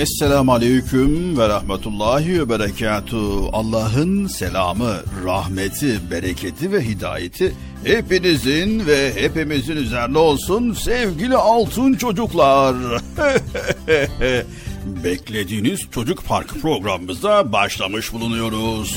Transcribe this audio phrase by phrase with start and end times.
[0.00, 3.50] Esselamu Aleyküm ve Rahmetullahi ve Berekatuhu.
[3.52, 7.54] Allah'ın selamı, rahmeti, bereketi ve hidayeti
[7.84, 12.76] hepinizin ve hepimizin üzerine olsun sevgili altın çocuklar.
[15.04, 18.96] Beklediğiniz Çocuk Park programımıza başlamış bulunuyoruz.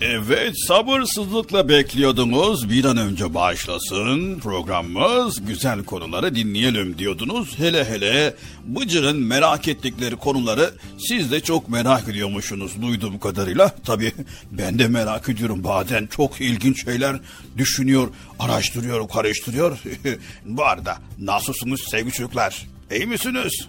[0.00, 7.58] Evet sabırsızlıkla bekliyordunuz bir an önce başlasın programımız güzel konuları dinleyelim diyordunuz.
[7.58, 8.34] Hele hele
[8.64, 10.70] Bıcır'ın merak ettikleri konuları
[11.08, 13.68] siz de çok merak ediyormuşsunuz duyduğum kadarıyla.
[13.84, 14.12] Tabii
[14.50, 17.16] ben de merak ediyorum bazen çok ilginç şeyler
[17.58, 18.08] düşünüyor,
[18.38, 19.78] araştırıyor, karıştırıyor.
[20.44, 22.66] Bu arada nasılsınız sevgili çocuklar?
[22.90, 23.68] İyi misiniz?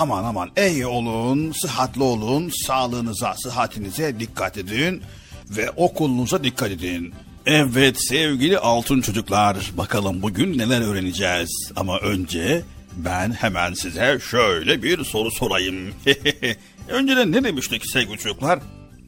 [0.00, 5.02] Aman aman iyi olun, sıhhatli olun, sağlığınıza, sıhhatinize dikkat edin
[5.50, 7.14] ve okulunuza dikkat edin.
[7.46, 11.72] Evet sevgili altın çocuklar, bakalım bugün neler öğreneceğiz.
[11.76, 12.62] Ama önce
[12.96, 15.94] ben hemen size şöyle bir soru sorayım.
[16.88, 18.58] Önceden ne demiştik sevgili çocuklar?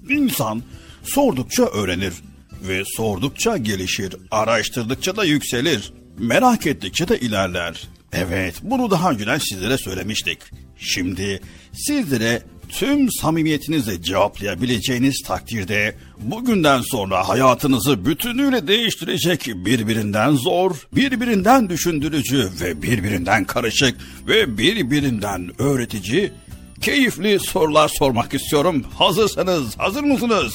[0.09, 0.63] İnsan
[1.05, 2.15] Sordukça öğrenir
[2.63, 5.93] ve sordukça gelişir, araştırdıkça da yükselir.
[6.19, 7.83] Merak ettikçe de ilerler.
[8.13, 10.39] Evet, bunu daha önceden sizlere söylemiştik.
[10.79, 11.41] Şimdi
[11.73, 22.83] sizlere tüm samimiyetinizle cevaplayabileceğiniz takdirde bugünden sonra hayatınızı bütünüyle değiştirecek birbirinden zor, birbirinden düşündürücü ve
[22.83, 26.33] birbirinden karışık ve birbirinden öğretici
[26.81, 28.85] keyifli sorular sormak istiyorum.
[28.99, 30.55] Hazırsanız, hazır mısınız?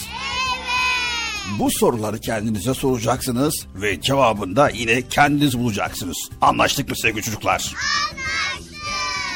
[1.59, 6.17] Bu soruları kendinize soracaksınız ve cevabını da yine kendiniz bulacaksınız.
[6.41, 7.51] Anlaştık mı sevgili çocuklar?
[7.51, 7.77] Anlaştık.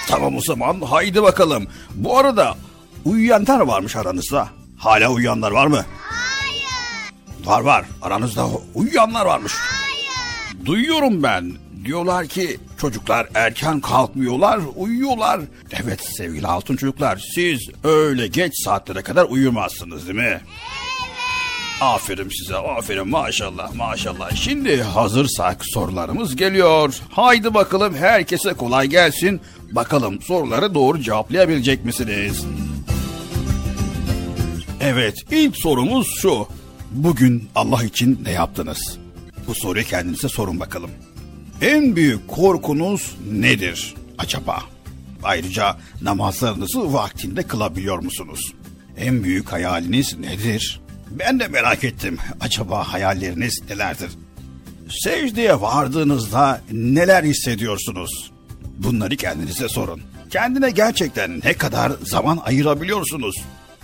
[0.07, 1.67] Tamam o zaman haydi bakalım.
[1.95, 2.57] Bu arada
[3.05, 4.49] uyuyanlar varmış aranızda.
[4.77, 5.85] Hala uyuyanlar var mı?
[6.01, 7.45] Hayır.
[7.45, 7.85] Var var.
[8.01, 9.53] Aranızda uyuyanlar varmış.
[9.55, 10.65] Hayır.
[10.65, 11.53] Duyuyorum ben.
[11.85, 15.41] Diyorlar ki çocuklar erken kalkmıyorlar, uyuyorlar.
[15.71, 20.41] Evet sevgili altın çocuklar siz öyle geç saatlere kadar uyumazsınız değil mi?
[21.81, 24.35] Aferin size, aferin maşallah maşallah.
[24.35, 26.99] Şimdi hazırsak sorularımız geliyor.
[27.09, 29.41] Haydi bakalım herkese kolay gelsin.
[29.71, 32.45] Bakalım soruları doğru cevaplayabilecek misiniz?
[34.81, 36.47] Evet, ilk sorumuz şu.
[36.91, 38.97] Bugün Allah için ne yaptınız?
[39.47, 40.91] Bu soruyu kendinize sorun bakalım.
[41.61, 44.63] En büyük korkunuz nedir acaba?
[45.23, 48.53] Ayrıca namazlarınızı vaktinde kılabiliyor musunuz?
[48.97, 50.80] En büyük hayaliniz nedir?
[51.19, 52.17] Ben de merak ettim.
[52.41, 54.09] Acaba hayalleriniz nelerdir?
[55.03, 58.31] Secdeye vardığınızda neler hissediyorsunuz?
[58.77, 60.01] Bunları kendinize sorun.
[60.29, 63.36] Kendine gerçekten ne kadar zaman ayırabiliyorsunuz?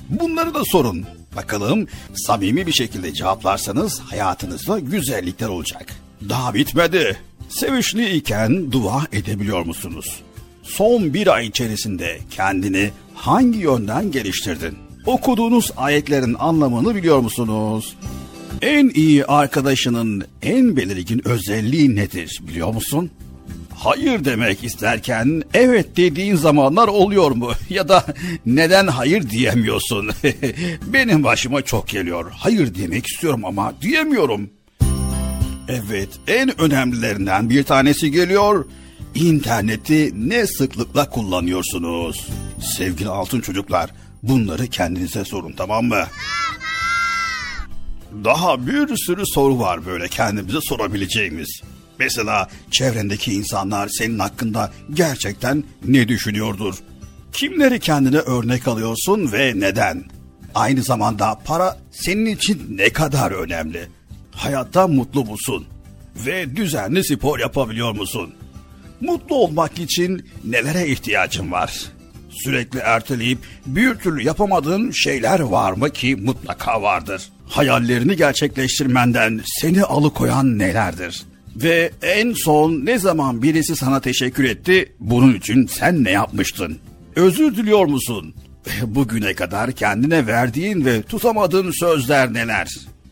[0.09, 1.05] Bunları da sorun.
[1.35, 5.85] Bakalım samimi bir şekilde cevaplarsanız hayatınızda güzellikler olacak.
[6.29, 7.17] Daha bitmedi.
[7.49, 10.21] Sevişliyken dua edebiliyor musunuz?
[10.63, 14.86] Son bir ay içerisinde kendini hangi yönden geliştirdin?
[15.07, 17.95] Okuduğunuz ayetlerin anlamını biliyor musunuz?
[18.61, 23.11] En iyi arkadaşının en belirgin özelliği nedir biliyor musun?
[23.75, 27.51] Hayır demek isterken evet dediğin zamanlar oluyor mu?
[27.69, 28.05] Ya da
[28.45, 30.09] neden hayır diyemiyorsun?
[30.93, 32.31] Benim başıma çok geliyor.
[32.35, 34.49] Hayır demek istiyorum ama diyemiyorum.
[35.67, 38.65] Evet, en önemlilerinden bir tanesi geliyor.
[39.15, 42.27] İnterneti ne sıklıkla kullanıyorsunuz?
[42.77, 43.89] Sevgili altın çocuklar,
[44.27, 46.03] bunları kendinize sorun tamam mı?
[48.23, 51.61] Daha bir sürü soru var böyle kendimize sorabileceğimiz.
[51.99, 56.75] Mesela çevrendeki insanlar senin hakkında gerçekten ne düşünüyordur?
[57.33, 60.03] Kimleri kendine örnek alıyorsun ve neden?
[60.55, 63.87] Aynı zamanda para senin için ne kadar önemli?
[64.31, 65.67] Hayatta mutlu musun?
[66.25, 68.33] Ve düzenli spor yapabiliyor musun?
[69.01, 71.73] Mutlu olmak için nelere ihtiyacın var?
[72.43, 77.29] Sürekli erteleyip bir türlü yapamadığın şeyler var mı ki mutlaka vardır.
[77.49, 81.23] Hayallerini gerçekleştirmenden seni alıkoyan nelerdir?
[81.55, 86.79] Ve en son ne zaman birisi sana teşekkür etti, bunun için sen ne yapmıştın?
[87.15, 88.33] Özür diliyor musun?
[88.83, 92.67] Bugüne kadar kendine verdiğin ve tutamadığın sözler neler?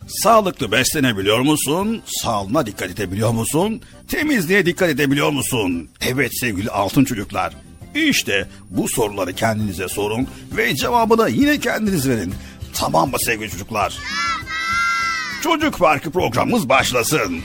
[0.07, 2.01] Sağlıklı beslenebiliyor musun?
[2.05, 3.81] Sağlığına dikkat edebiliyor musun?
[4.07, 5.89] Temizliğe dikkat edebiliyor musun?
[6.01, 7.53] Evet sevgili altın çocuklar.
[7.95, 12.33] İşte bu soruları kendinize sorun ve cevabını yine kendiniz verin.
[12.73, 13.97] Tamam mı sevgili çocuklar?
[15.43, 17.39] Çocuk Parkı programımız başlasın.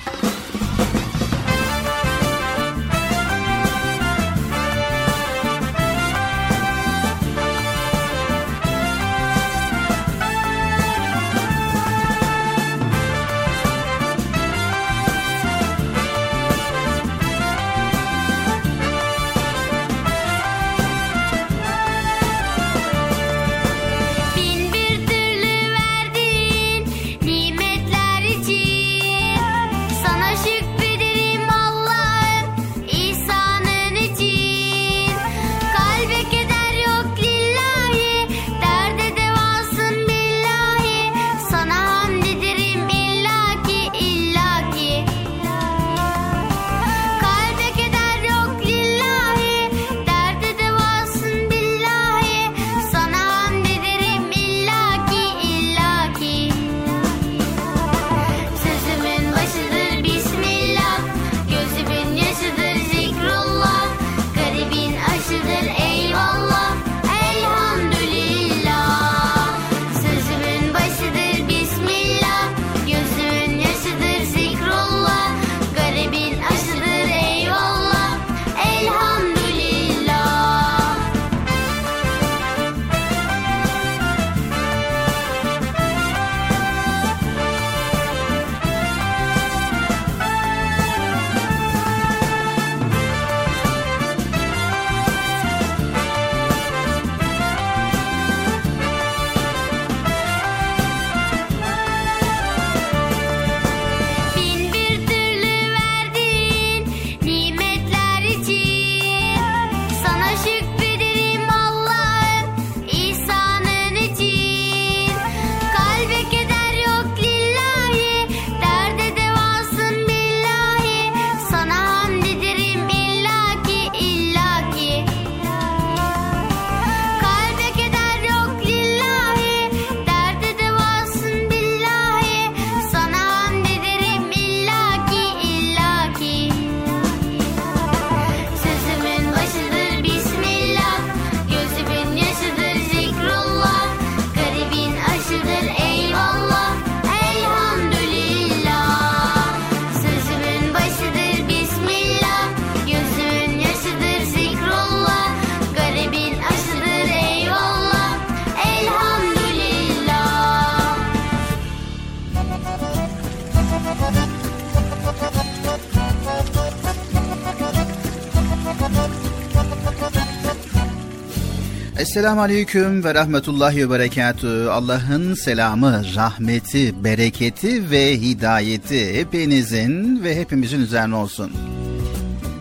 [172.21, 174.69] Esselamu Aleyküm ve Rahmetullahi ve Berekatü.
[174.71, 181.53] Allah'ın selamı, rahmeti, bereketi ve hidayeti hepinizin ve hepimizin üzerine olsun.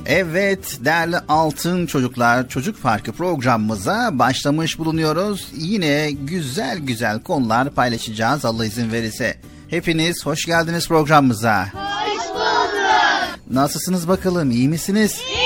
[0.06, 5.48] Evet değerli altın çocuklar çocuk parkı programımıza başlamış bulunuyoruz.
[5.56, 9.38] Yine güzel güzel konular paylaşacağız Allah izin verirse.
[9.70, 11.66] Hepiniz hoş geldiniz programımıza.
[11.74, 13.40] Hoş bulduk.
[13.52, 15.22] Nasılsınız bakalım iyi misiniz?
[15.28, 15.39] İyiyiz.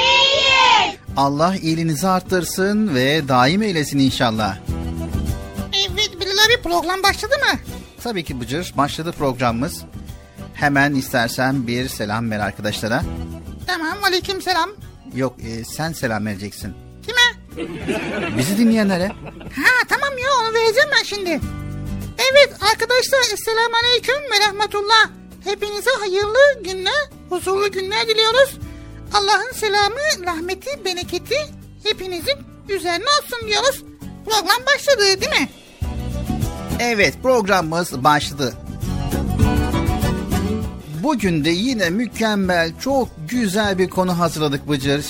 [1.18, 4.58] Allah iyiliğinizi arttırsın ve daim eylesin inşallah.
[5.74, 7.60] Evet Bilal abi program başladı mı?
[8.04, 9.82] Tabii ki Bıcır başladı programımız.
[10.54, 13.04] Hemen istersen bir selam ver arkadaşlara.
[13.68, 14.70] Tamam aleyküm selam.
[15.16, 16.74] Yok e, sen selam vereceksin.
[17.08, 17.68] Kime?
[18.38, 19.08] Bizi dinleyenlere.
[19.56, 21.30] Ha tamam ya onu vereceğim ben şimdi.
[22.32, 25.10] Evet arkadaşlar Esselamu Aleyküm ve Rahmetullah.
[25.44, 28.58] Hepinize hayırlı günler, huzurlu günler diliyoruz.
[29.14, 31.36] Allah'ın selamı, rahmeti, bereketi
[31.84, 32.36] hepinizin
[32.70, 33.84] üzerine olsun diyoruz.
[34.26, 35.50] Program başladı değil mi?
[36.80, 38.54] Evet programımız başladı.
[41.04, 45.06] Bugün de yine mükemmel, çok güzel bir konu hazırladık Bıcır.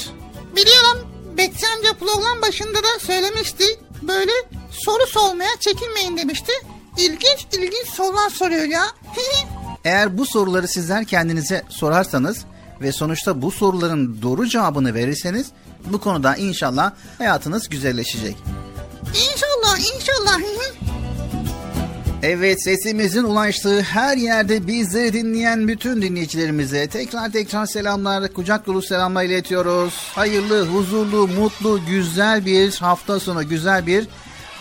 [0.56, 1.08] Biliyorum
[1.38, 3.64] Betsi amca program başında da söylemişti.
[4.02, 4.32] Böyle
[4.72, 6.52] soru sormaya çekinmeyin demişti.
[6.98, 8.84] İlginç ilginç sorular soruyor ya.
[9.86, 12.46] Eğer bu soruları sizler kendinize sorarsanız
[12.84, 15.48] ve sonuçta bu soruların doğru cevabını verirseniz
[15.86, 18.36] bu konuda inşallah hayatınız güzelleşecek.
[19.08, 20.40] İnşallah inşallah.
[22.24, 29.24] Evet sesimizin ulaştığı her yerde bizleri dinleyen bütün dinleyicilerimize tekrar tekrar selamlar, kucak dolu selamlar
[29.24, 29.94] iletiyoruz.
[30.16, 34.08] Hayırlı, huzurlu, mutlu, güzel bir hafta sonu, güzel bir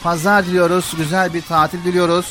[0.03, 2.27] pazar diliyoruz, güzel bir tatil diliyoruz.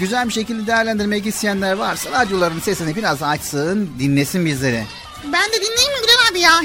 [0.00, 4.84] Güzel bir şekilde değerlendirmek isteyenler varsa radyoların sesini biraz açsın, dinlesin bizleri.
[5.24, 6.60] Ben de dinleyeyim mi Bilal abi ya?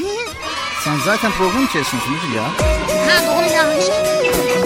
[0.84, 2.44] Sen zaten program içerisindesin ya.
[3.08, 4.57] ha doğru ya.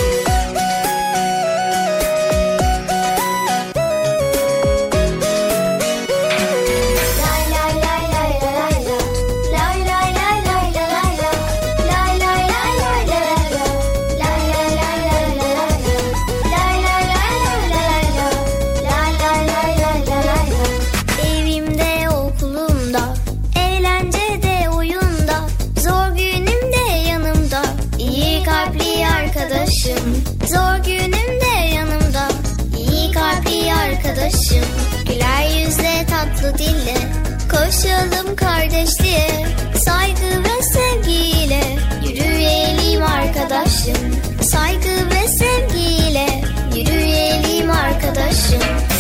[37.72, 39.46] Koşalım kardeşliğe
[39.86, 41.64] saygı ve sevgiyle.
[42.06, 46.42] Yürüyelim arkadaşım saygı ve sevgiyle.
[46.76, 48.91] Yürüyelim arkadaşım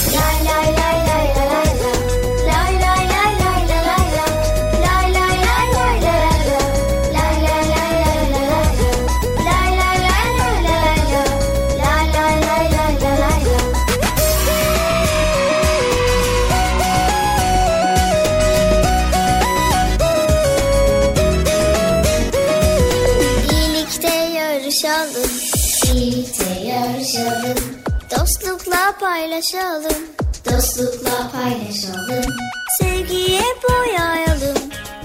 [29.41, 30.03] paylaşalım,
[30.45, 32.31] dostlukla paylaşalım.
[32.79, 34.57] Sevgiye boyayalım,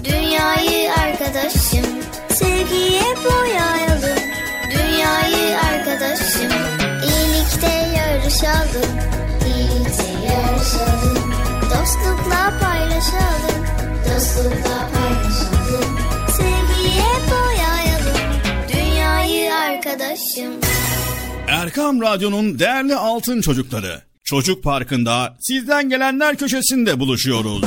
[0.04, 1.86] dünyayı arkadaşım.
[2.28, 4.22] Sevgiye boyayalım,
[4.70, 6.52] dünyayı arkadaşım.
[7.04, 8.90] İyilikte yarışalım,
[9.46, 11.32] iyilikte yarışalım.
[11.62, 13.66] Dostlukla paylaşalım,
[14.04, 15.98] dostlukla paylaşalım.
[16.36, 18.32] Sevgiye boyayalım,
[18.74, 20.52] dünyayı arkadaşım.
[21.48, 24.06] Erkam Radyo'nun değerli altın çocukları.
[24.26, 27.64] Çocuk Parkı'nda sizden gelenler köşesinde buluşuyoruz.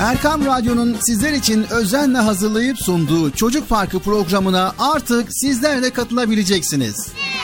[0.00, 7.08] Erkam Radyo'nun sizler için özenle hazırlayıp sunduğu Çocuk Parkı programına artık sizler de katılabileceksiniz.
[7.18, 7.43] Yani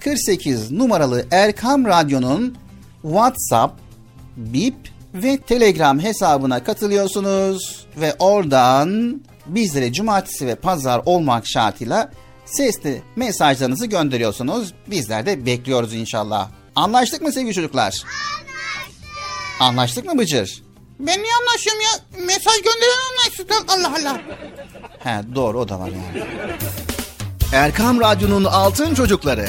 [0.00, 2.56] 48 numaralı Erkam Radyo'nun
[3.02, 3.80] WhatsApp,
[4.36, 4.74] Bip
[5.14, 12.10] ve Telegram hesabına katılıyorsunuz ve oradan bizlere cumartesi ve pazar olmak şartıyla
[12.44, 14.74] sesli mesajlarınızı gönderiyorsunuz.
[14.86, 16.48] Bizler de bekliyoruz inşallah.
[16.76, 17.82] Anlaştık mı sevgili çocuklar?
[17.84, 19.60] Anlaştık.
[19.60, 20.62] Anlaştık mı Bıcır?
[21.00, 22.24] Ben niye anlaşıyorum ya?
[22.26, 23.52] Mesaj gönderen anlaştık.
[23.68, 24.20] Allah Allah.
[24.98, 26.26] He doğru o da var yani.
[27.52, 29.48] Erkam Radyo'nun Altın Çocukları.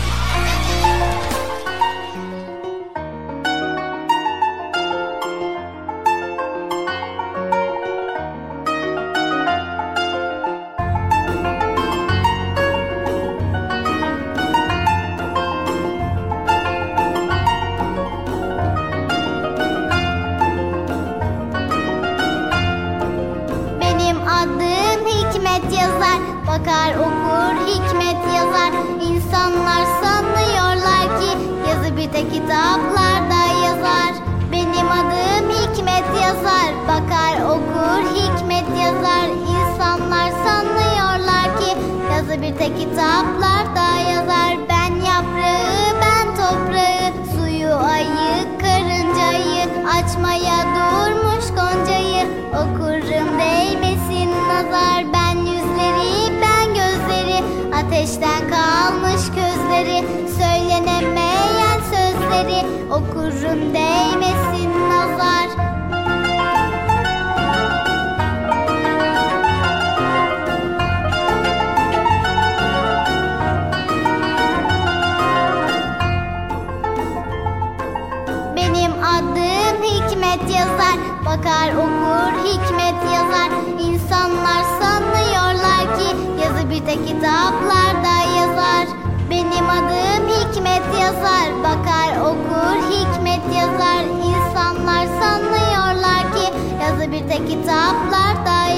[42.61, 44.57] Tek kitaplarda yazar.
[44.69, 47.11] Ben yaprağı ben toprağı.
[47.35, 52.27] Suyu ayı karıncayı Açmaya durmuş goncayı.
[52.53, 55.05] Okurum değmesin nazar.
[55.13, 57.43] Ben yüzleri ben gözleri.
[57.75, 60.05] Ateşten kalmış gözleri.
[60.37, 62.65] Söylenemeyen sözleri.
[62.91, 63.80] Okurum değmesin
[81.51, 83.51] Bakar okur Hikmet yazar.
[83.79, 88.87] İnsanlar sanıyorlar ki Yazı bir tek kitaplarda yazar.
[89.29, 91.63] Benim adım Hikmet yazar.
[91.63, 94.03] Bakar okur Hikmet yazar.
[94.03, 98.70] İnsanlar sanıyorlar ki Yazı bir tek kitaplarda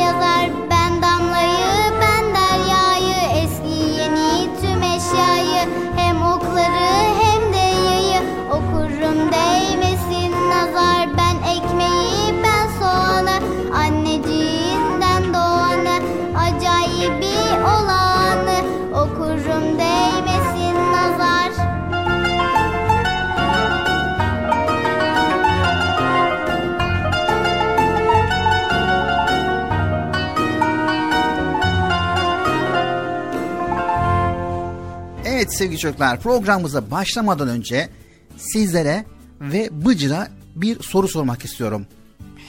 [35.54, 37.90] Evet sevgili çocuklar programımıza başlamadan önce
[38.38, 39.06] sizlere
[39.42, 41.88] ve Bıcır'a bir soru sormak istiyorum.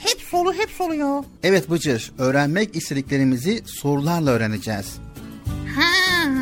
[0.03, 1.23] Hep solu hep solu ya.
[1.43, 4.97] Evet Bıcır, öğrenmek istediklerimizi sorularla öğreneceğiz.
[5.75, 6.25] Ha.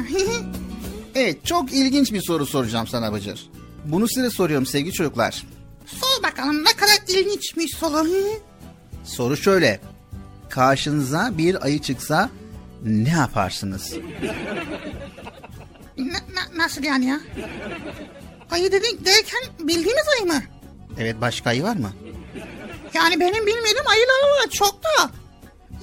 [1.15, 3.49] Evet, çok ilginç bir soru soracağım sana Bıcır.
[3.85, 5.43] Bunu size soruyorum sevgili çocuklar.
[5.85, 8.07] Sor bakalım ne kadar ilginçmiş solu.
[9.03, 9.79] Soru şöyle.
[10.49, 12.29] Karşınıza bir ayı çıksa
[12.83, 13.93] ne yaparsınız?
[15.97, 17.19] Na- na- nasıl yani ya?
[18.51, 20.43] Ayı dedik derken bildiğimiz ayı mı?
[20.99, 21.93] Evet, başka ayı var mı?
[22.93, 25.11] Yani benim bilmediğim ayılar var çok da.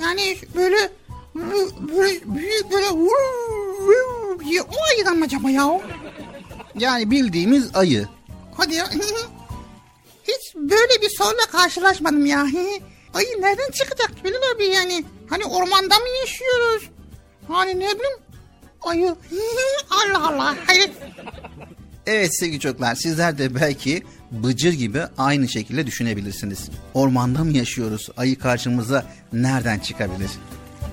[0.03, 0.93] Yani böyle
[1.35, 2.87] böyle büyük böyle
[4.45, 5.81] diye o ayıdan mı acaba ya?
[6.79, 8.09] Yani bildiğimiz ayı.
[8.57, 8.89] Hadi ya.
[10.29, 12.41] Hiç böyle bir soruyla karşılaşmadım ya.
[13.15, 15.05] Ayı nereden çıkacak Bilal abi yani?
[15.31, 16.91] Hani ormanda mı yaşıyoruz?
[17.49, 18.19] Hani ne bileyim?
[18.83, 19.17] Ayı.
[19.91, 20.57] Allah Allah.
[20.67, 20.91] Hayır.
[22.07, 26.69] Evet sevgili çocuklar, sizler de belki Bıcır gibi aynı şekilde düşünebilirsiniz.
[26.95, 28.09] Ormanda mı yaşıyoruz?
[28.17, 30.31] Ayı karşımıza nereden çıkabilir?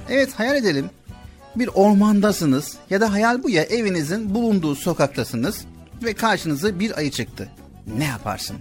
[0.09, 0.89] Evet hayal edelim.
[1.55, 5.65] Bir ormandasınız ya da hayal bu ya evinizin bulunduğu sokaktasınız
[6.03, 7.49] ve karşınıza bir ayı çıktı.
[7.97, 8.57] Ne yaparsın?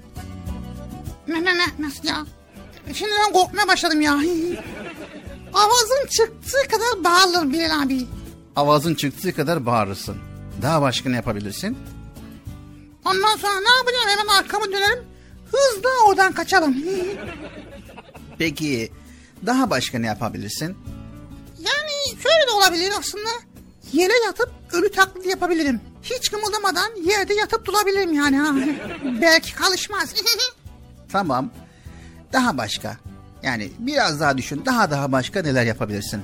[1.29, 2.27] Ne ne ne nasıl ya?
[2.93, 4.12] Şimdiden korkmaya başladım ya.
[5.55, 8.07] Avazım çıktığı kadar bağırırım Bilal abi.
[8.57, 10.16] Avazın çıktığı kadar bağırırsın.
[10.62, 11.79] Daha başka ne yapabilirsin?
[13.05, 15.05] Ondan sonra ne yapacağım hemen arkamı dönerim.
[15.47, 16.77] Hızla oradan kaçalım.
[18.38, 18.92] Peki
[19.47, 20.77] daha başka ne yapabilirsin?
[21.59, 23.29] Yani şöyle de olabilir aslında.
[23.92, 25.81] Yere yatıp ölü taklidi yapabilirim.
[26.03, 28.38] Hiç kımıldamadan yerde yatıp durabilirim yani.
[28.38, 28.55] Ha.
[29.21, 30.14] Belki kalışmaz.
[31.12, 31.51] Tamam.
[32.33, 32.97] Daha başka.
[33.42, 34.62] Yani biraz daha düşün.
[34.66, 36.23] Daha daha başka neler yapabilirsin?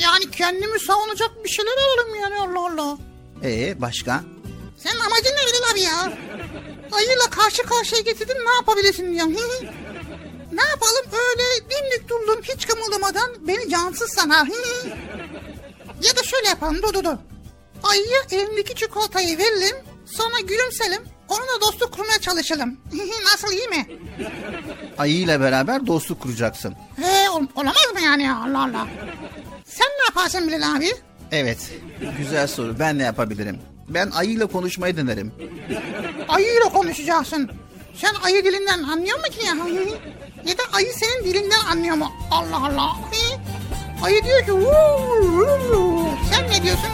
[0.00, 2.98] Yani kendimi savunacak bir şeyler alalım yani Allah Allah.
[3.44, 4.20] Ee başka?
[4.78, 6.12] Senin amacın ne Bilal abi ya?
[6.92, 9.32] Ayıyla karşı karşıya getirdin ne yapabilirsin diyorum.
[10.52, 14.48] ne yapalım öyle dimdik durdum hiç kımıldamadan beni cansız sanar.
[16.02, 17.16] ya da şöyle yapalım dur dur dur.
[17.82, 22.80] Ayıya elindeki çikolatayı verelim sonra gülümselim onunla dostluk kurmaya çalışalım.
[23.32, 23.86] Nasıl iyi mi?
[24.98, 26.74] Ayıyla beraber dostluk kuracaksın.
[27.02, 28.86] He ol- olamaz mı yani ya Allah Allah.
[29.70, 30.92] Sen ne yaparsın Bilal abi?
[31.32, 31.58] Evet.
[32.18, 32.78] Güzel soru.
[32.78, 33.58] Ben ne yapabilirim?
[33.88, 35.32] Ben ayıyla konuşmayı denerim.
[36.28, 37.50] Ayıyla konuşacaksın.
[37.94, 39.54] Sen ayı dilinden anlıyor musun ki ya?
[40.50, 42.12] Ya da ayı senin dilinden anlıyor mu?
[42.30, 42.96] Allah Allah.
[44.02, 44.52] Ayı diyor ki
[46.30, 46.90] sen ne diyorsun?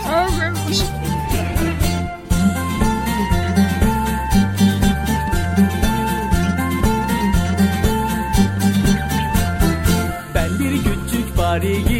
[10.34, 11.95] Ben bir küçük fareyim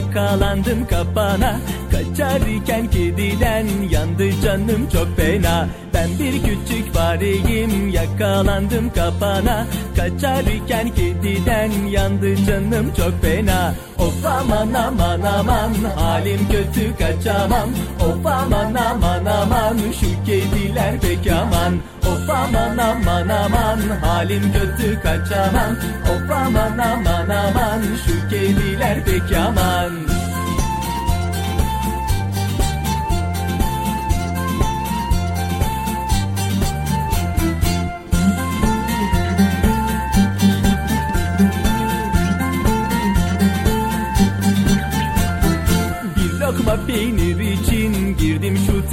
[0.00, 1.60] yakalandım kapana
[2.00, 5.68] Kaçarken kediden yandı canım çok fena.
[5.94, 9.66] Ben bir küçük fareyim yakalandım kapana.
[9.96, 13.74] Kaçarken kediden yandı canım çok fena.
[13.98, 17.70] Of aman aman aman halim kötü kaçamam.
[18.00, 21.74] Of aman aman aman şu kediler pek aman.
[22.12, 25.76] Of aman aman aman halim kötü kaçamam.
[26.02, 30.10] Of aman aman aman şu kediler pek aman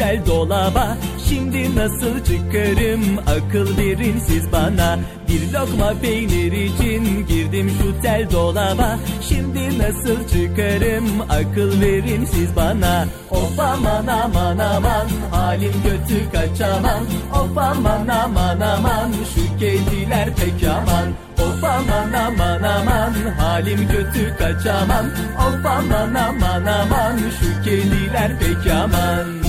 [0.07, 0.97] tel dolaba.
[1.29, 3.01] Şimdi nasıl çıkarım?
[3.19, 4.99] Akıl verin siz bana.
[5.29, 8.99] Bir lokma peynir için girdim şu tel dolaba.
[9.21, 11.21] Şimdi nasıl çıkarım?
[11.29, 13.05] Akıl verin siz bana.
[13.31, 15.07] Of aman aman aman.
[15.31, 19.11] Halim kötü kaçamam Of aman aman aman.
[19.35, 21.07] Şu kediler pek aman.
[21.47, 23.13] Of aman aman aman.
[23.39, 25.05] Halim kötü kaçamam
[25.47, 27.17] Of aman aman aman.
[27.39, 29.46] Şu kediler pek aman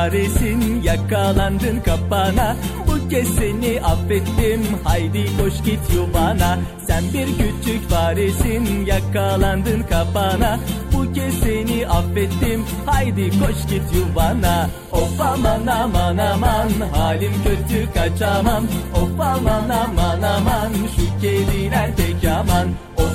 [0.00, 2.56] küçük faresin yakalandın kapana.
[2.86, 6.58] Bu kez seni affettim haydi koş git yuvana.
[6.86, 10.58] Sen bir küçük faresin yakalandın kapana.
[10.92, 14.68] Bu kez seni affettim haydi koş git yuvana.
[14.92, 18.64] Of aman aman aman halim kötü kaçamam.
[18.94, 22.68] Of aman aman aman şu kediler pek aman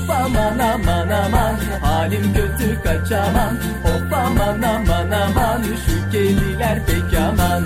[0.06, 1.56] Of aman aman aman.
[1.82, 5.64] Halim kötü kaçamam Of aman aman aman.
[5.64, 7.64] Şu kediler pek aman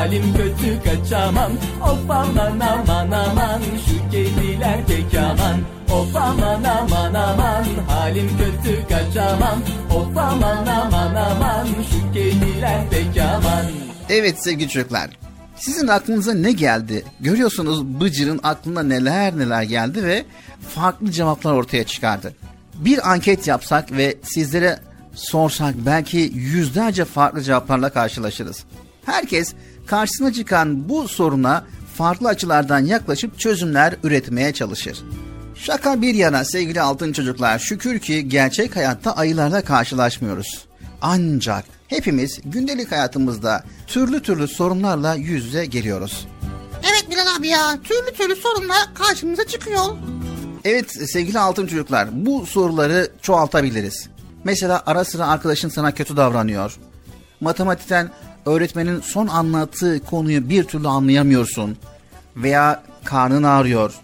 [0.00, 5.60] halim kötü kaçamam Of aman aman aman şu kediler pek aman
[5.92, 9.62] Of aman aman aman halim kötü kaçamam
[9.96, 13.64] Of aman aman aman şu kediler pek aman
[14.08, 15.10] Evet sevgili çocuklar.
[15.56, 17.04] Sizin aklınıza ne geldi?
[17.20, 20.24] Görüyorsunuz Bıcır'ın aklına neler neler geldi ve
[20.74, 22.34] farklı cevaplar ortaya çıkardı.
[22.74, 24.78] Bir anket yapsak ve sizlere
[25.14, 28.64] sorsak belki yüzlerce farklı cevaplarla karşılaşırız.
[29.06, 29.54] Herkes
[29.90, 34.98] karşısına çıkan bu soruna farklı açılardan yaklaşıp çözümler üretmeye çalışır.
[35.54, 40.64] Şaka bir yana sevgili altın çocuklar şükür ki gerçek hayatta ayılarla karşılaşmıyoruz.
[41.02, 46.26] Ancak hepimiz gündelik hayatımızda türlü türlü sorunlarla yüz yüze geliyoruz.
[46.82, 47.78] Evet Bilal abi ya.
[47.84, 49.84] Türlü türlü sorunlar karşımıza çıkıyor.
[50.64, 54.08] Evet sevgili altın çocuklar bu soruları çoğaltabiliriz.
[54.44, 56.76] Mesela ara sıra arkadaşın sana kötü davranıyor.
[57.40, 58.10] Matematikten
[58.46, 61.76] öğretmenin son anlattığı konuyu bir türlü anlayamıyorsun.
[62.36, 63.94] Veya karnın ağrıyor.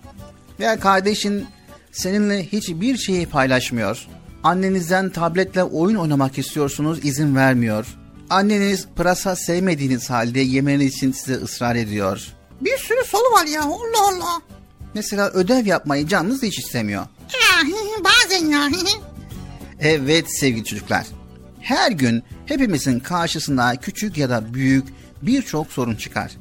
[0.60, 1.46] Veya kardeşin
[1.92, 4.06] seninle hiçbir şeyi paylaşmıyor.
[4.42, 7.86] Annenizden tabletle oyun oynamak istiyorsunuz izin vermiyor.
[8.30, 12.26] Anneniz pırasa sevmediğiniz halde yemeniz için size ısrar ediyor.
[12.60, 14.40] Bir sürü soru var ya Allah Allah.
[14.94, 17.06] Mesela ödev yapmayı canınız hiç istemiyor.
[18.04, 18.68] Bazen ya.
[19.80, 21.06] Evet sevgili çocuklar.
[21.60, 24.84] Her gün hepimizin karşısına küçük ya da büyük
[25.22, 26.32] birçok sorun çıkar.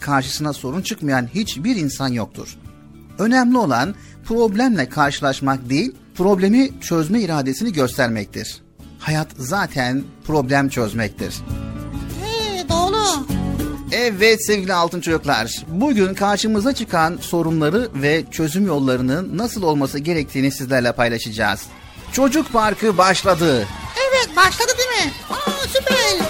[0.00, 2.56] Karşısına sorun çıkmayan hiçbir insan yoktur.
[3.18, 3.94] Önemli olan
[4.24, 8.62] problemle karşılaşmak değil, problemi çözme iradesini göstermektir.
[8.98, 11.34] Hayat zaten problem çözmektir.
[12.24, 13.26] He, doğru.
[13.92, 15.64] Evet sevgili altın çocuklar.
[15.68, 21.60] Bugün karşımıza çıkan sorunları ve çözüm yollarının nasıl olması gerektiğini sizlerle paylaşacağız.
[22.12, 23.66] Çocuk Parkı başladı.
[24.08, 25.12] Evet başladı değil mi?
[25.30, 26.29] Aa süper.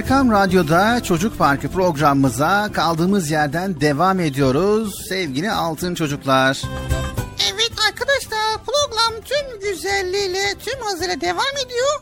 [0.00, 6.62] Erkam Radyo'da Çocuk Parkı programımıza kaldığımız yerden devam ediyoruz sevgili altın çocuklar.
[7.52, 12.00] Evet arkadaşlar program tüm güzelliğiyle tüm hızıyla devam ediyor.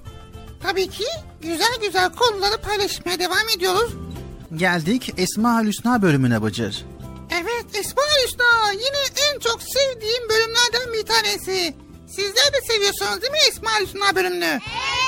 [0.62, 1.04] Tabii ki
[1.42, 3.92] güzel güzel konuları paylaşmaya devam ediyoruz.
[4.56, 6.84] Geldik Esma Hüsna bölümüne Bıcır.
[7.30, 11.74] Evet Esma Hüsna yine en çok sevdiğim bölümlerden bir tanesi.
[12.06, 14.44] Sizler de seviyorsunuz değil mi Esma Hüsna bölümünü?
[14.44, 15.07] Evet.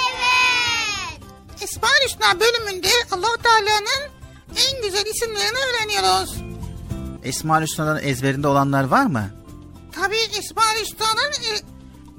[1.62, 4.10] Esma Hüsna bölümünde allah Teala'nın
[4.56, 6.34] en güzel isimlerini öğreniyoruz.
[7.24, 9.30] Esma Hüsna'dan ezberinde olanlar var mı?
[9.92, 11.32] Tabii Esma Hüsna'nın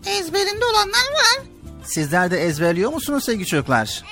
[0.05, 1.45] e, ezberinde olanlar var.
[1.85, 4.03] Sizler de ezberliyor musunuz sevgili çocuklar?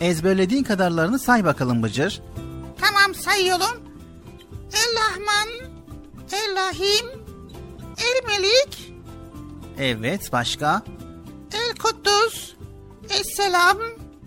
[0.00, 2.22] Ezberlediğin kadarlarını say bakalım Bıcır.
[2.80, 3.82] Tamam sayıyorum.
[4.72, 5.48] El Rahman,
[6.32, 7.06] El Rahim,
[7.98, 8.92] El Melik,
[9.78, 10.82] Evet başka?
[11.52, 12.54] El Kuddus,
[13.10, 13.78] Esselam.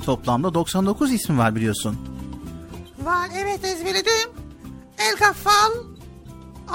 [0.05, 1.97] Toplamda 99 ismi var biliyorsun.
[3.03, 4.29] Var evet ezberledim.
[4.97, 5.71] El Gaffal.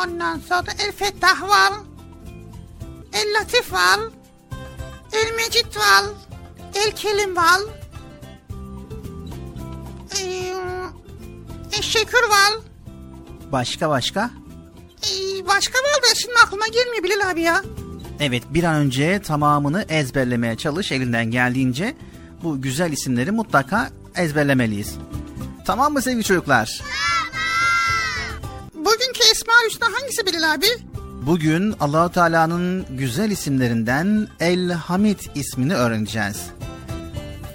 [0.05, 1.73] Ondan sonra El Fettah var.
[3.13, 4.01] El Latif var.
[5.13, 6.05] El Mecid var.
[6.75, 7.61] El Kelim var.
[10.21, 10.55] Ee,
[11.73, 12.53] El Şekür var.
[13.53, 14.31] Başka başka?
[15.03, 17.63] Ee, başka var da şimdi aklıma gelmiyor Bilal abi ya.
[18.21, 21.95] Evet bir an önce tamamını ezberlemeye çalış elinden geldiğince
[22.43, 24.95] bu güzel isimleri mutlaka ezberlemeliyiz.
[25.67, 26.81] Tamam mı sevgili çocuklar?
[28.75, 30.67] Bugünkü Esma Hüsna hangisi Bilal abi?
[31.27, 36.37] Bugün Allahu Teala'nın güzel isimlerinden El Hamid ismini öğreneceğiz.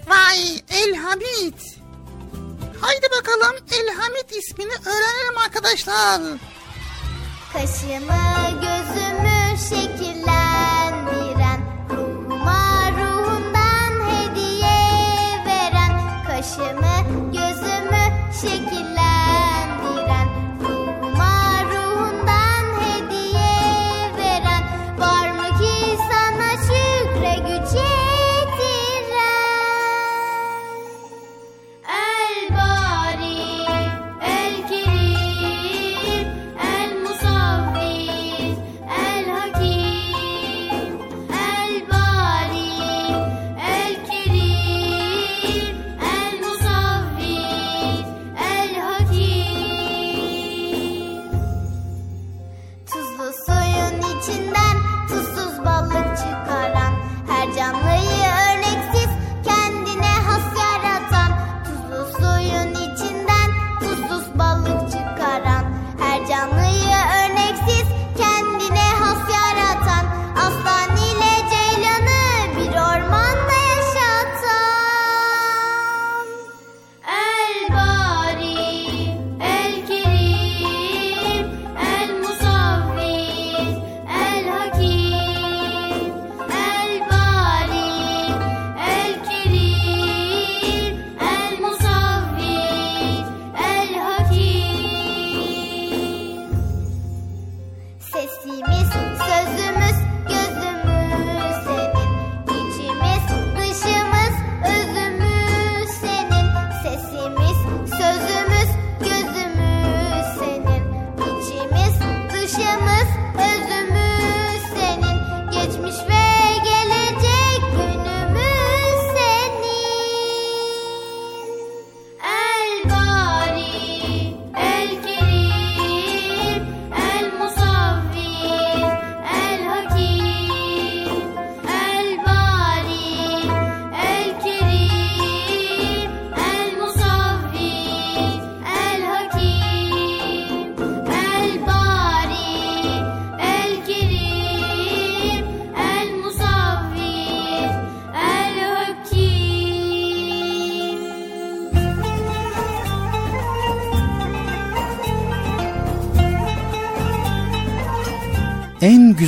[0.07, 1.53] Vay El Hamid.
[2.81, 6.21] Haydi bakalım El Hamid ismini öğrenelim arkadaşlar.
[7.53, 10.08] Kaşımı gözümü şekillendiren
[18.41, 18.78] gözümü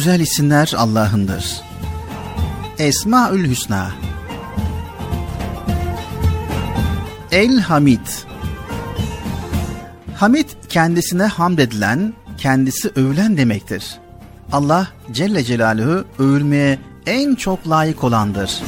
[0.01, 1.61] güzel isimler Allah'ındır.
[2.77, 3.91] Esmaül Hüsna
[7.31, 8.07] El Hamid
[10.15, 13.99] Hamid kendisine hamd edilen, kendisi övülen demektir.
[14.51, 18.61] Allah Celle Celaluhu övülmeye en çok layık olandır.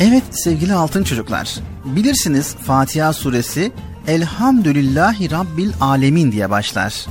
[0.00, 3.72] Evet sevgili altın çocuklar, bilirsiniz Fatiha suresi
[4.08, 7.06] Elhamdülillahi Rabbil Alemin diye başlar.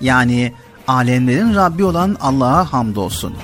[0.00, 0.52] Yani
[0.88, 3.34] alemlerin Rabbi olan Allah'a hamdolsun.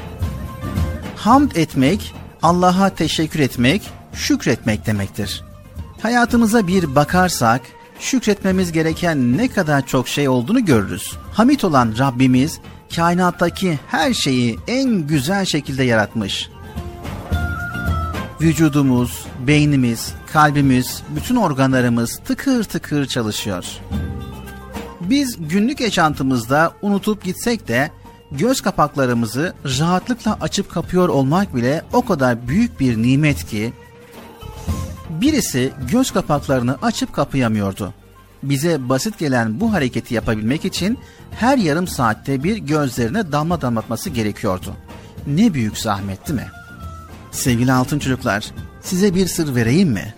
[1.16, 5.44] Hamd etmek, Allah'a teşekkür etmek, şükretmek demektir.
[6.02, 7.60] Hayatımıza bir bakarsak,
[7.98, 11.12] şükretmemiz gereken ne kadar çok şey olduğunu görürüz.
[11.32, 12.60] Hamit olan Rabbimiz,
[12.96, 16.51] kainattaki her şeyi en güzel şekilde yaratmış
[18.42, 23.64] vücudumuz, beynimiz, kalbimiz, bütün organlarımız tıkır tıkır çalışıyor.
[25.00, 27.90] Biz günlük yaşantımızda unutup gitsek de
[28.32, 33.72] göz kapaklarımızı rahatlıkla açıp kapıyor olmak bile o kadar büyük bir nimet ki
[35.10, 37.94] birisi göz kapaklarını açıp kapayamıyordu.
[38.42, 40.98] Bize basit gelen bu hareketi yapabilmek için
[41.30, 44.74] her yarım saatte bir gözlerine damla damlatması gerekiyordu.
[45.26, 46.61] Ne büyük zahmet değil mi?''
[47.32, 50.14] Sevgili altın çocuklar, size bir sır vereyim mi?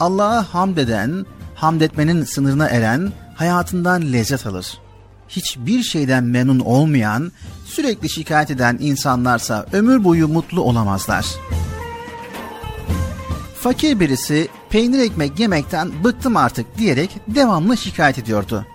[0.00, 4.78] Allah'a hamd eden, hamd etmenin sınırına eren hayatından lezzet alır.
[5.28, 7.32] Hiçbir şeyden memnun olmayan,
[7.64, 11.26] sürekli şikayet eden insanlarsa ömür boyu mutlu olamazlar.
[13.60, 18.66] Fakir birisi peynir ekmek yemekten bıktım artık diyerek devamlı şikayet ediyordu.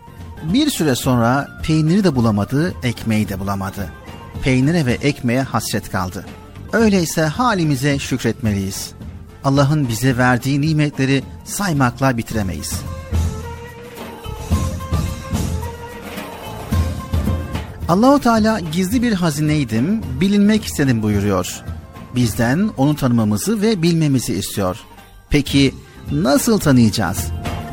[0.44, 3.92] Bir süre sonra peyniri de bulamadı, ekmeği de bulamadı.
[4.44, 6.26] Peynire ve ekmeğe hasret kaldı.
[6.74, 8.92] Öyleyse halimize şükretmeliyiz.
[9.44, 12.82] Allah'ın bize verdiği nimetleri saymakla bitiremeyiz.
[17.90, 21.64] Allahu Teala gizli bir hazineydim, bilinmek istedim buyuruyor.
[22.16, 24.78] Bizden onu tanımamızı ve bilmemizi istiyor.
[25.30, 25.74] Peki
[26.12, 27.28] nasıl tanıyacağız?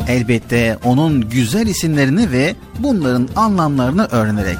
[0.09, 4.59] Elbette onun güzel isimlerini ve bunların anlamlarını öğrenerek.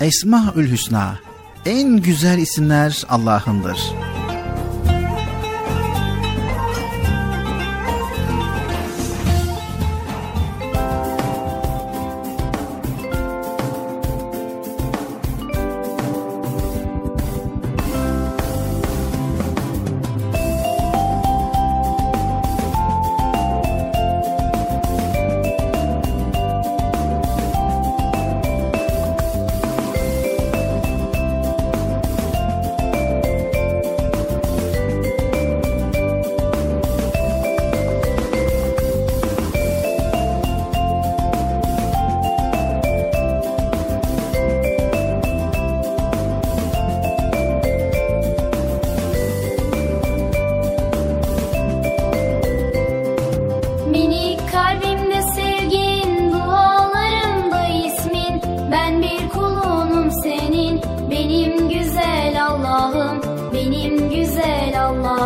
[0.00, 1.18] Esmaül Hüsna
[1.66, 3.78] en güzel isimler Allah'ındır.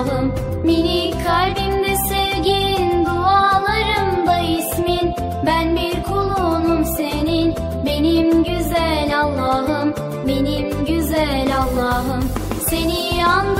[0.01, 0.33] malum
[0.65, 5.15] Minik kalbimde sevgin Dualarımda ismin.
[5.47, 7.55] Ben bir kulunum senin
[7.87, 9.95] Benim güzel Allah'ım.
[10.27, 12.25] Benim güzel Allah'ım.
[12.69, 13.60] Seni yandım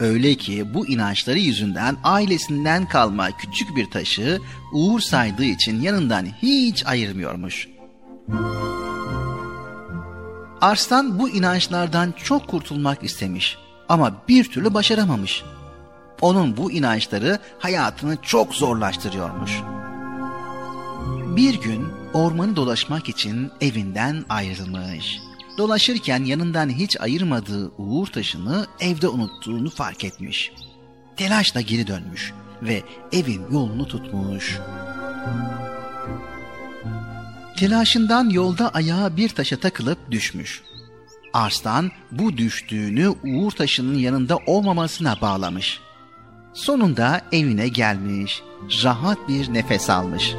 [0.00, 4.40] Öyle ki bu inançları yüzünden ailesinden kalma küçük bir taşı
[4.72, 7.68] uğur saydığı için yanından hiç ayırmıyormuş.
[10.60, 15.42] Arslan bu inançlardan çok kurtulmak istemiş ama bir türlü başaramamış.
[16.20, 19.60] Onun bu inançları hayatını çok zorlaştırıyormuş.
[21.36, 25.18] Bir gün ormanı dolaşmak için evinden ayrılmış.
[25.58, 30.52] Dolaşırken yanından hiç ayırmadığı uğur taşını evde unuttuğunu fark etmiş.
[31.16, 32.32] Telaşla geri dönmüş
[32.62, 32.82] ve
[33.12, 34.58] evin yolunu tutmuş.
[37.56, 40.62] Telaşından yolda ayağı bir taşa takılıp düşmüş.
[41.32, 45.80] Arslan bu düştüğünü uğur taşının yanında olmamasına bağlamış.
[46.54, 48.42] Sonunda evine gelmiş,
[48.84, 50.34] rahat bir nefes almış.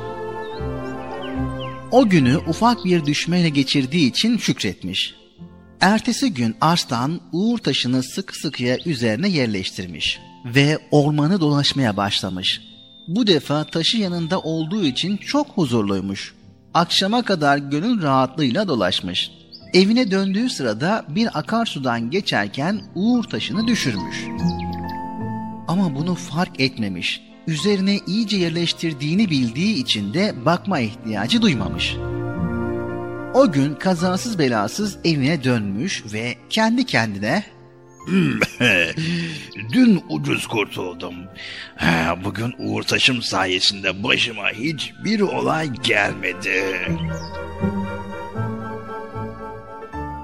[1.91, 5.15] O günü ufak bir düşmeyle geçirdiği için şükretmiş.
[5.81, 12.61] Ertesi gün Arslan uğur taşını sık sıkıya üzerine yerleştirmiş ve ormanı dolaşmaya başlamış.
[13.07, 16.33] Bu defa taşı yanında olduğu için çok huzurluymuş.
[16.73, 19.31] Akşama kadar gönül rahatlığıyla dolaşmış.
[19.73, 24.25] Evine döndüğü sırada bir akarsudan geçerken uğur taşını düşürmüş.
[25.67, 27.21] Ama bunu fark etmemiş.
[27.47, 31.95] Üzerine iyice yerleştirdiğini bildiği için de bakma ihtiyacı duymamış.
[33.33, 37.43] O gün kazasız belasız evine dönmüş ve kendi kendine
[39.73, 41.13] Dün ucuz kurtuldum.
[41.75, 46.63] Ha, Bugün Uğur Taşım sayesinde başıma hiçbir olay gelmedi.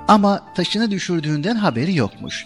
[0.07, 2.45] ama taşını düşürdüğünden haberi yokmuş.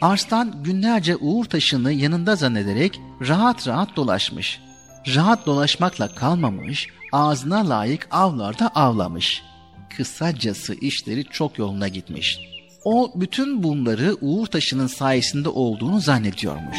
[0.00, 4.60] Arslan günlerce uğur taşını yanında zannederek rahat rahat dolaşmış.
[5.14, 9.42] Rahat dolaşmakla kalmamış, ağzına layık avlarda avlamış.
[9.96, 12.40] Kısacası işleri çok yoluna gitmiş.
[12.84, 16.78] O bütün bunları uğur taşının sayesinde olduğunu zannediyormuş.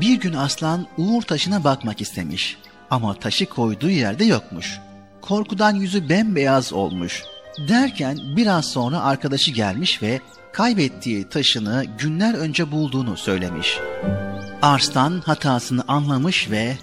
[0.00, 2.56] Bir gün aslan uğur taşına bakmak istemiş
[2.90, 4.78] ama taşı koyduğu yerde yokmuş.
[5.20, 7.22] Korkudan yüzü bembeyaz olmuş.
[7.68, 10.20] Derken biraz sonra arkadaşı gelmiş ve
[10.56, 13.78] kaybettiği taşını günler önce bulduğunu söylemiş.
[14.62, 16.76] Arslan hatasını anlamış ve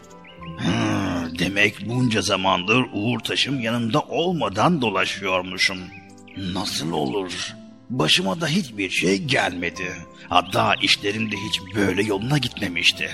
[1.39, 5.78] Demek bunca zamandır Uğur Taşım yanımda olmadan dolaşıyormuşum.
[6.38, 7.53] Nasıl olur?
[7.89, 9.93] Başıma da hiçbir şey gelmedi.
[10.30, 13.09] Hatta işlerim de hiç böyle yoluna gitmemişti.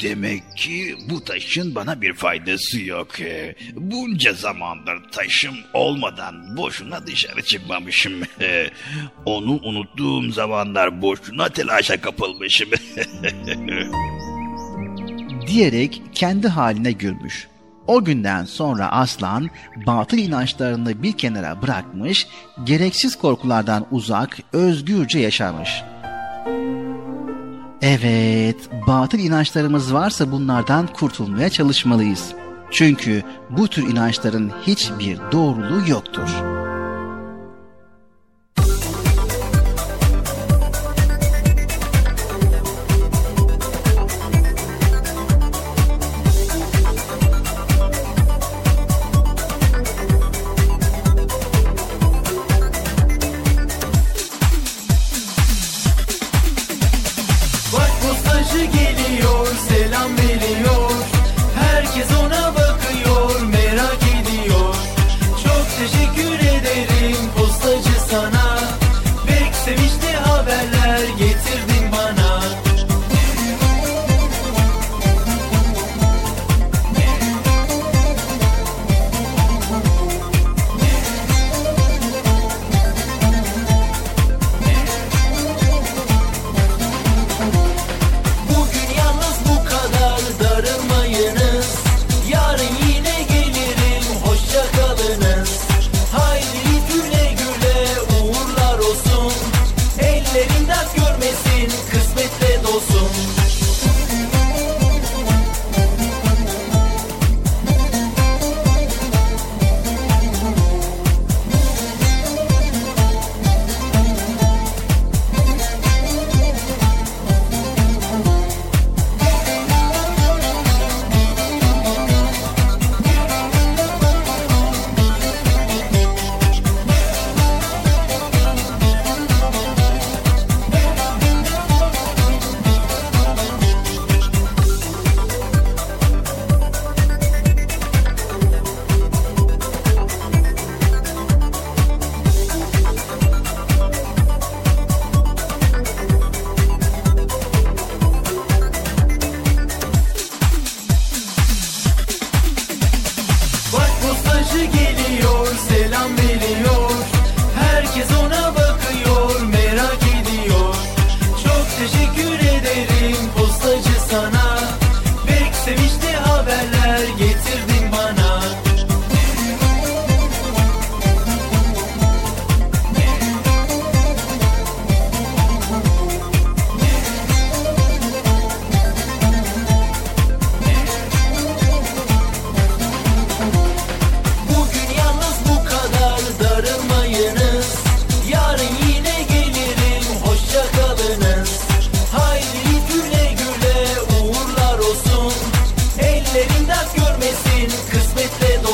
[0.00, 3.20] Demek ki bu taşın bana bir faydası yok.
[3.20, 8.12] Ee, Bunca zamandır taşım olmadan boşuna dışarı çıkmamışım.
[9.24, 12.70] Onu unuttuğum zamanlar boşuna telaşa kapılmışım.
[15.46, 17.48] diyerek kendi haline gülmüş.
[17.86, 19.50] O günden sonra aslan
[19.86, 22.26] batıl inançlarını bir kenara bırakmış,
[22.64, 25.82] gereksiz korkulardan uzak, özgürce yaşamış.
[27.82, 28.56] Evet,
[28.86, 32.32] batıl inançlarımız varsa bunlardan kurtulmaya çalışmalıyız.
[32.70, 36.59] Çünkü bu tür inançların hiçbir doğruluğu yoktur.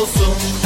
[0.05, 0.66] som.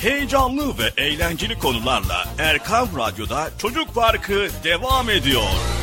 [0.00, 5.77] Heyecanlı ve eğlenceli konularla Erkam Radyo'da Çocuk Parkı devam ediyor.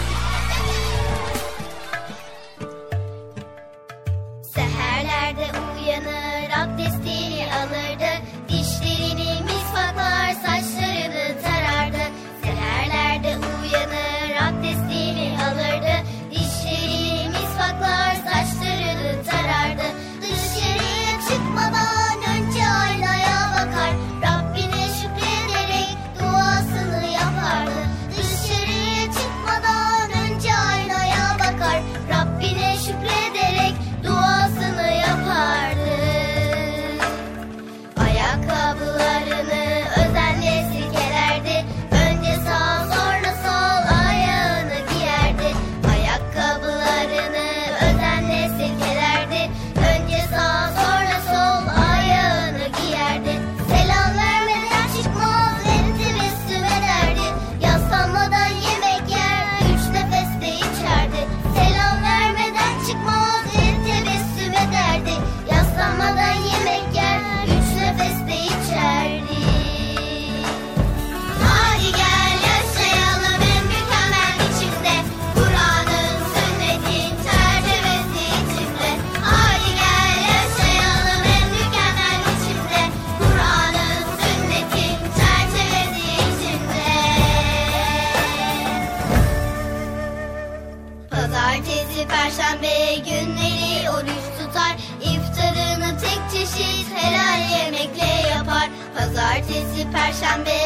[99.75, 100.64] Bizi perşembe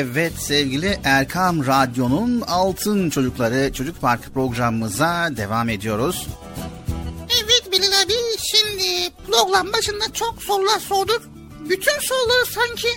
[0.00, 6.26] Evet sevgili Erkam Radyo'nun Altın Çocukları Çocuk Parkı programımıza devam ediyoruz.
[7.44, 8.12] Evet Bilal abi
[8.50, 11.22] şimdi program başında çok sorular sorduk.
[11.68, 12.88] Bütün soruları sanki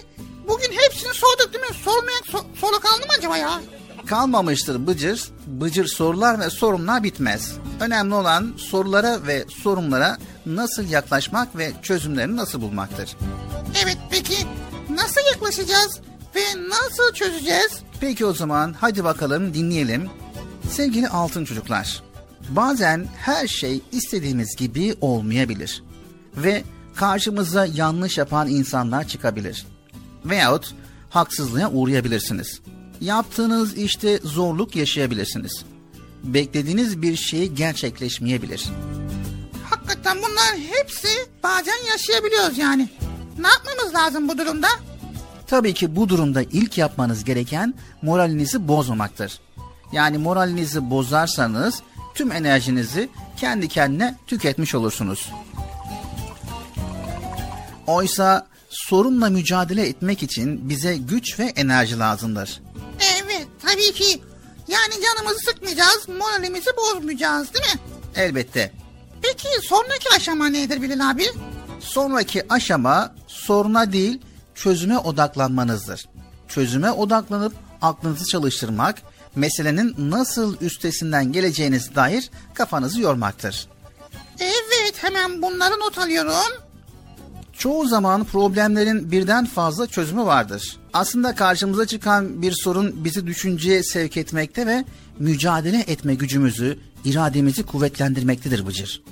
[0.48, 1.76] bugün hepsini sorduk değil mi?
[1.84, 3.62] Sormayan so- soru kaldı mı acaba ya?
[4.06, 5.30] Kalmamıştır Bıcır.
[5.48, 7.54] Bıcır sorular ve sorunlar bitmez.
[7.80, 13.18] Önemli olan sorulara ve sorunlara nasıl yaklaşmak ve çözümlerini nasıl bulmaktır.
[13.84, 14.36] Evet peki
[14.90, 16.02] nasıl yaklaşacağız
[16.36, 17.80] ve nasıl çözeceğiz?
[18.00, 20.10] Peki o zaman hadi bakalım dinleyelim.
[20.70, 22.04] Sevgili altın çocuklar,
[22.50, 25.84] bazen her şey istediğimiz gibi olmayabilir.
[26.38, 26.64] Ve
[26.96, 29.66] karşımıza yanlış yapan insanlar çıkabilir.
[30.26, 30.74] Veyahut
[31.10, 32.62] haksızlığa uğrayabilirsiniz.
[33.02, 35.66] Yaptığınız işte zorluk yaşayabilirsiniz.
[36.24, 38.66] Beklediğiniz bir şey gerçekleşmeyebilir.
[39.70, 41.08] Hakikaten bunlar hepsi
[41.44, 42.90] bazen yaşayabiliyoruz yani.
[43.40, 44.68] Ne yapmamız lazım bu durumda?
[45.54, 49.40] Tabii ki bu durumda ilk yapmanız gereken moralinizi bozmamaktır.
[49.92, 51.82] Yani moralinizi bozarsanız
[52.16, 55.32] tüm enerjinizi kendi kendine tüketmiş olursunuz.
[57.88, 62.62] Oysa sorunla mücadele etmek için bize güç ve enerji lazımdır.
[63.00, 64.22] Evet tabii ki.
[64.68, 67.80] Yani canımızı sıkmayacağız, moralimizi bozmayacağız değil mi?
[68.16, 68.72] Elbette.
[69.22, 71.26] Peki sonraki aşama nedir Bilal abi?
[71.80, 74.22] Sonraki aşama soruna değil
[74.64, 76.06] çözüme odaklanmanızdır.
[76.48, 79.02] Çözüme odaklanıp aklınızı çalıştırmak,
[79.36, 83.68] meselenin nasıl üstesinden geleceğiniz dair kafanızı yormaktır.
[84.40, 86.54] Evet hemen bunları not alıyorum.
[87.54, 90.78] Çoğu zaman problemlerin birden fazla çözümü vardır.
[90.94, 94.86] Aslında karşımıza çıkan bir sorun bizi düşünceye sevk etmekte ve
[95.20, 99.04] mücadele etme gücümüzü, irademizi kuvvetlendirmektedir Bıcır.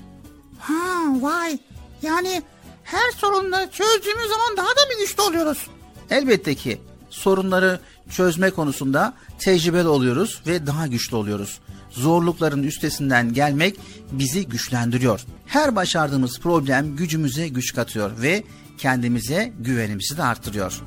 [0.60, 0.74] Ha
[1.22, 1.58] vay.
[2.02, 2.42] Yani
[2.84, 5.68] her sorunları çözdüğümüz zaman daha da bir güçlü oluyoruz.
[6.10, 7.80] Elbette ki sorunları
[8.10, 11.60] çözme konusunda tecrübeli oluyoruz ve daha güçlü oluyoruz.
[11.90, 13.76] Zorlukların üstesinden gelmek
[14.12, 15.22] bizi güçlendiriyor.
[15.46, 18.44] Her başardığımız problem gücümüze güç katıyor ve
[18.78, 20.82] kendimize güvenimizi de arttırıyor.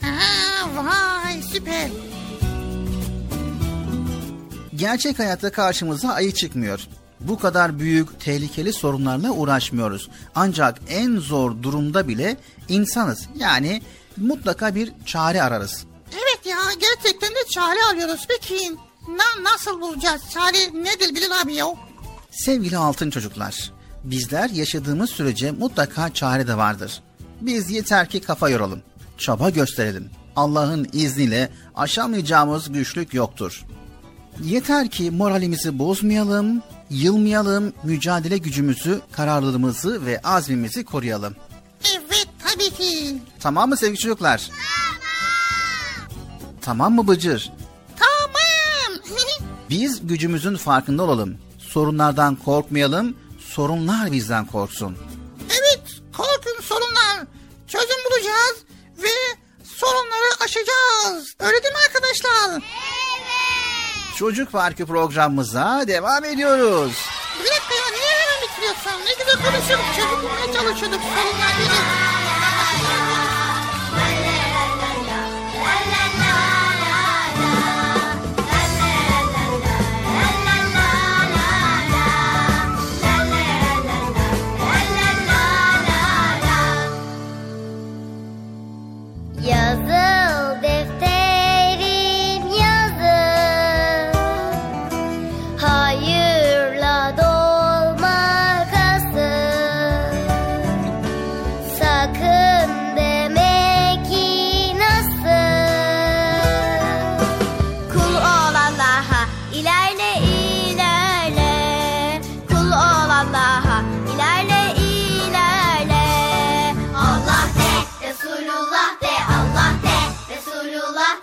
[0.00, 1.88] Ha vay süper.
[4.74, 6.80] Gerçek hayatta karşımıza ayı çıkmıyor.
[7.20, 10.08] Bu kadar büyük, tehlikeli sorunlarla uğraşmıyoruz.
[10.34, 12.36] Ancak en zor durumda bile
[12.68, 13.28] insanız.
[13.36, 13.82] Yani
[14.16, 15.84] mutlaka bir çare ararız.
[16.12, 18.26] Evet ya gerçekten de çare arıyoruz.
[18.28, 18.76] Peki
[19.08, 20.22] na nasıl bulacağız?
[20.30, 21.66] Çare nedir Bilal abi ya?
[22.30, 23.72] Sevgili altın çocuklar,
[24.04, 27.02] bizler yaşadığımız sürece mutlaka çare de vardır.
[27.40, 28.82] Biz yeter ki kafa yoralım,
[29.18, 30.10] çaba gösterelim.
[30.36, 33.64] Allah'ın izniyle aşamayacağımız güçlük yoktur.
[34.44, 41.36] Yeter ki moralimizi bozmayalım, yılmayalım, mücadele gücümüzü, kararlılığımızı ve azmimizi koruyalım.
[41.94, 43.18] Evet tabii ki.
[43.40, 44.50] Tamam mı sevgili çocuklar?
[46.62, 47.52] Tamam mı Bıcır?
[47.98, 49.02] Tamam.
[49.70, 51.38] Biz gücümüzün farkında olalım.
[51.58, 54.96] Sorunlardan korkmayalım, sorunlar bizden korksun.
[55.50, 55.82] evet
[56.16, 57.26] korkun sorunlar.
[57.68, 58.56] Çözüm bulacağız
[58.98, 59.08] ve
[59.64, 61.34] sorunları aşacağız.
[61.40, 62.62] Öyle değil mi arkadaşlar?
[64.18, 66.92] Çocuk Parkı programımıza devam ediyoruz.
[67.40, 69.04] Bir dakika ya niye hemen bitiriyorsun?
[69.06, 70.22] Ne güzel konuşuyorduk.
[70.22, 72.17] Bulmaya çalışıyorduk sorunlar değil.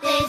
[0.02, 0.25] birthday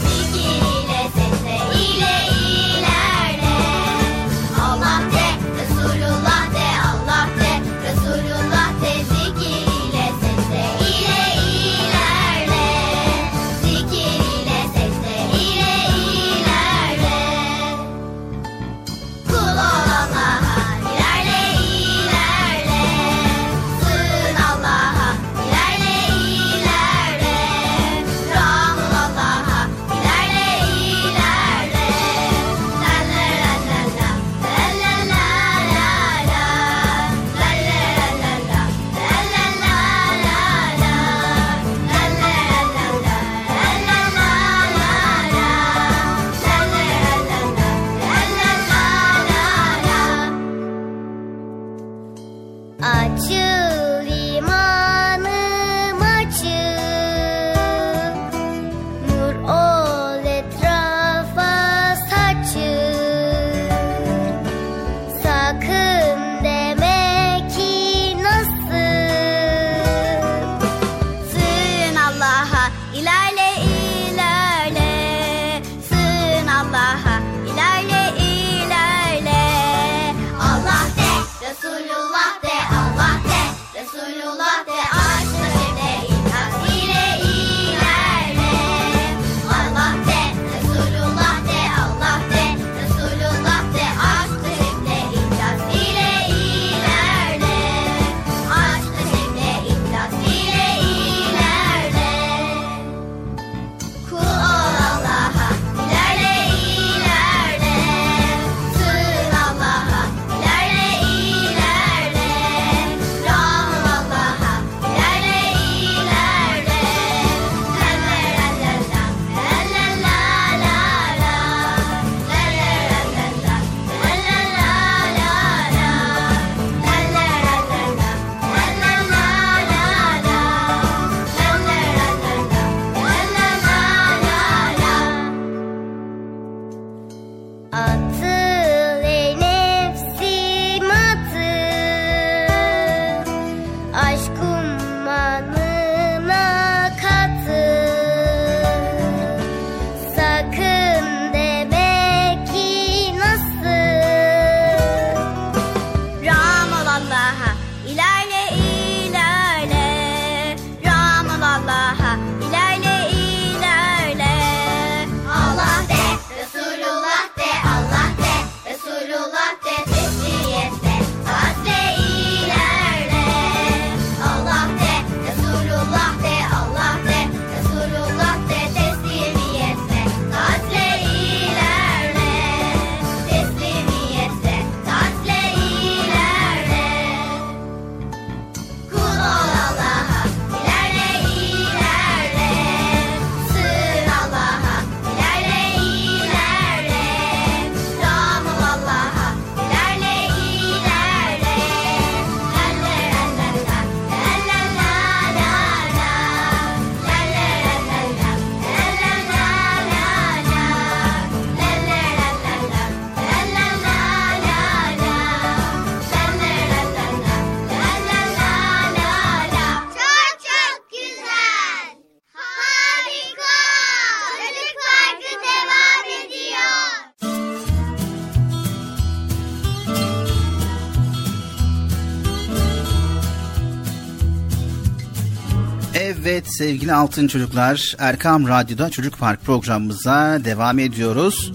[236.46, 237.94] sevgili altın çocuklar.
[237.98, 241.52] Erkam Radyo'da Çocuk Park programımıza devam ediyoruz.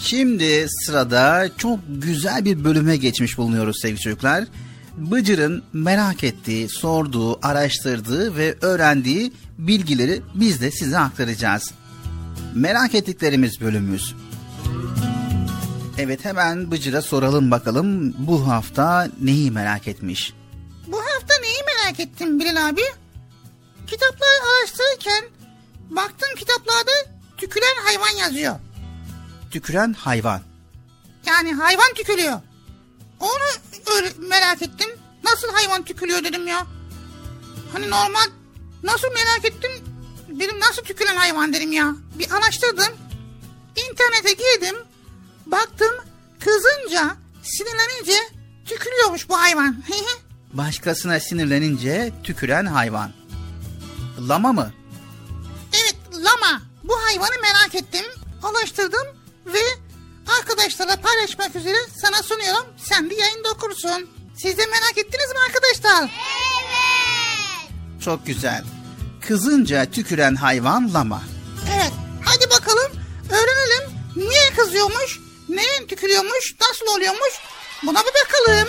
[0.00, 4.44] Şimdi sırada çok güzel bir bölüme geçmiş bulunuyoruz sevgili çocuklar.
[4.96, 11.72] Bıcır'ın merak ettiği, sorduğu, araştırdığı ve öğrendiği bilgileri biz de size aktaracağız.
[12.54, 14.14] Merak ettiklerimiz bölümümüz.
[15.98, 20.32] Evet hemen Bıcır'a soralım bakalım bu hafta neyi merak etmiş?
[20.86, 22.80] Bu hafta neyi merak ettim Bilal abi?
[23.94, 25.24] Kitapları araştırırken
[25.90, 26.90] baktım kitaplarda
[27.36, 28.56] tüküren hayvan yazıyor.
[29.50, 30.40] Tüküren hayvan.
[31.26, 32.40] Yani hayvan tükülüyor.
[33.20, 33.44] Onu
[33.96, 34.88] öyle merak ettim.
[35.24, 36.66] Nasıl hayvan tükülüyor dedim ya.
[37.72, 38.26] Hani normal
[38.82, 39.70] nasıl merak ettim
[40.28, 41.94] dedim nasıl tükülen hayvan dedim ya.
[42.18, 42.94] Bir araştırdım.
[43.76, 44.76] İnternete girdim.
[45.46, 45.92] Baktım
[46.40, 48.18] kızınca sinirlenince
[48.66, 49.76] tükülüyormuş bu hayvan.
[50.52, 53.23] Başkasına sinirlenince tüküren hayvan.
[54.18, 54.72] Lama mı?
[55.72, 56.62] Evet lama.
[56.84, 58.04] Bu hayvanı merak ettim,
[58.42, 59.06] araştırdım
[59.46, 59.58] ve
[60.40, 62.66] arkadaşlarla paylaşmak üzere sana sunuyorum.
[62.76, 64.08] Sen de yayında okursun.
[64.36, 66.02] Siz de merak ettiniz mi arkadaşlar?
[66.02, 67.72] Evet.
[68.04, 68.64] Çok güzel.
[69.20, 71.22] Kızınca tüküren hayvan lama.
[71.76, 71.92] Evet.
[72.24, 72.92] Hadi bakalım
[73.30, 73.90] öğrenelim.
[74.16, 75.20] Niye kızıyormuş?
[75.48, 76.54] Neye tükürüyormuş?
[76.60, 77.32] Nasıl oluyormuş?
[77.86, 78.68] Buna bir bakalım.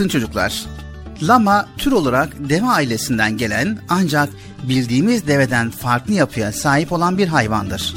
[0.00, 0.66] altın çocuklar,
[1.22, 4.28] lama tür olarak deve ailesinden gelen ancak
[4.62, 7.94] bildiğimiz deveden farklı yapıya sahip olan bir hayvandır.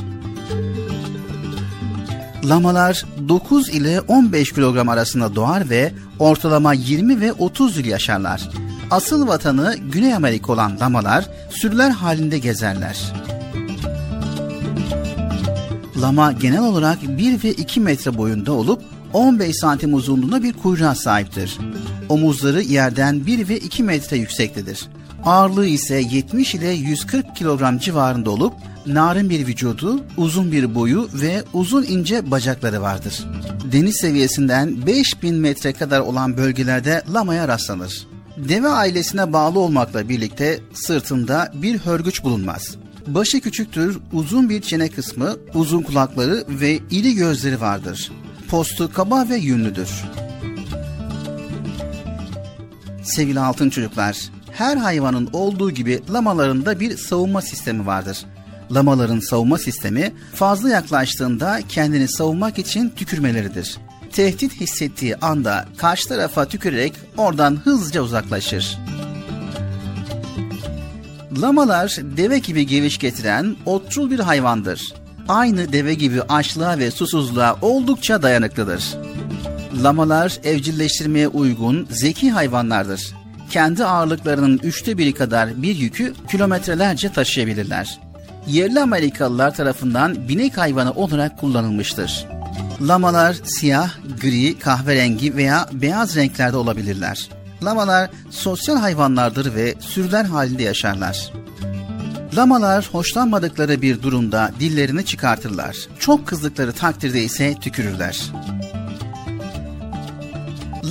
[2.44, 8.50] Lamalar 9 ile 15 kilogram arasında doğar ve ortalama 20 ve 30 yıl yaşarlar.
[8.92, 13.14] Asıl vatanı Güney Amerika olan lamalar sürüler halinde gezerler.
[16.02, 21.57] Lama genel olarak 1 ve 2 metre boyunda olup 15 santim uzunluğunda bir kuyruğa sahiptir.
[22.10, 24.88] Omuzları yerden 1 ve 2 metre yüksektedir.
[25.26, 28.53] Ağırlığı ise 70 ile 140 kilogram civarında olup
[28.85, 33.23] narin bir vücudu, uzun bir boyu ve uzun ince bacakları vardır.
[33.72, 38.07] Deniz seviyesinden 5000 metre kadar olan bölgelerde lamaya rastlanır.
[38.38, 42.76] Deve ailesine bağlı olmakla birlikte sırtında bir hörgüç bulunmaz.
[43.07, 48.11] Başı küçüktür, uzun bir çene kısmı, uzun kulakları ve iri gözleri vardır.
[48.54, 49.90] Postu kaba ve yünlüdür.
[53.04, 54.18] Sevgili altın çocuklar,
[54.52, 58.26] her hayvanın olduğu gibi lamaların da bir savunma sistemi vardır.
[58.72, 63.78] Lamaların savunma sistemi fazla yaklaştığında kendini savunmak için tükürmeleridir.
[64.12, 68.80] Tehdit hissettiği anda karşı tarafa tükürerek oradan hızlıca uzaklaşır.
[71.42, 75.03] Lamalar deve gibi geviş getiren otçul bir hayvandır.
[75.28, 78.84] Aynı deve gibi açlığa ve susuzluğa oldukça dayanıklıdır.
[79.84, 83.14] Lamalar evcilleştirmeye uygun zeki hayvanlardır.
[83.50, 88.00] Kendi ağırlıklarının üçte biri kadar bir yükü kilometrelerce taşıyabilirler.
[88.48, 92.26] Yerli Amerikalılar tarafından binek hayvanı olarak kullanılmıştır.
[92.82, 93.91] Lamalar siyah,
[94.22, 97.30] gri, kahverengi veya beyaz renklerde olabilirler.
[97.64, 101.43] Lamalar sosyal hayvanlardır ve sürüler halinde yaşarlar.
[102.35, 105.77] Lamalar hoşlanmadıkları bir durumda dillerini çıkartırlar.
[105.99, 108.31] Çok kızdıkları takdirde ise tükürürler.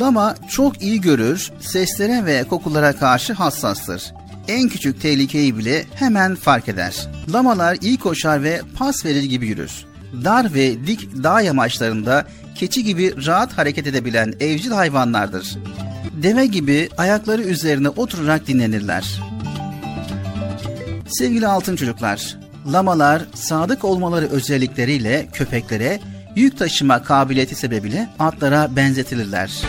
[0.00, 4.12] Lama çok iyi görür, seslere ve kokulara karşı hassastır.
[4.48, 7.08] En küçük tehlikeyi bile hemen fark eder.
[7.32, 9.84] Lamalar iyi koşar ve pas verir gibi yürür.
[10.24, 12.24] Dar ve dik dağ yamaçlarında
[12.54, 15.58] keçi gibi rahat hareket edebilen evcil hayvanlardır.
[16.22, 19.20] Deve gibi ayakları üzerine oturarak dinlenirler.
[21.12, 22.38] Sevgili altın çocuklar,
[22.72, 26.00] lamalar sadık olmaları özellikleriyle köpeklere
[26.36, 29.62] yük taşıma kabiliyeti sebebiyle atlara benzetilirler.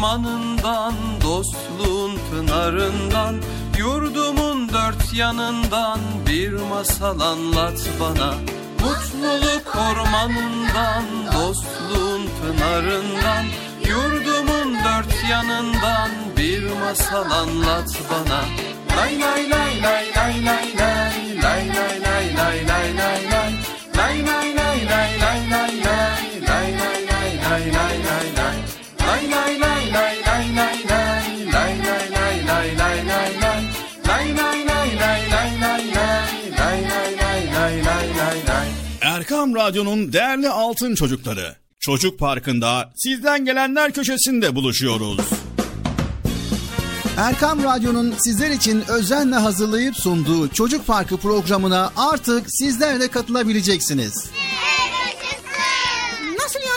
[0.00, 3.36] Ormanından, dostluğun pınarından
[3.78, 8.34] Yurdumun dört yanından bir masal anlat bana
[8.80, 11.04] Mutluluk ormanından,
[11.34, 13.44] dostluğun pınarından
[13.88, 18.40] Yurdumun dört yanından bir masal anlat bana
[18.96, 21.08] Lay lay lay lay lay lay lay
[21.42, 23.52] lay lay lay lay lay lay lay
[23.96, 28.56] Lay lay lay lay lay lay lay lay lay lay lay lay lay lay
[29.06, 29.69] Lay
[39.30, 41.56] Erkam Radyo'nun değerli altın çocukları.
[41.80, 45.20] Çocuk Parkı'nda sizden gelenler köşesinde buluşuyoruz.
[47.16, 54.12] Erkam Radyo'nun sizler için özenle hazırlayıp sunduğu Çocuk Parkı programına artık sizler de katılabileceksiniz.
[54.12, 54.30] Nasıl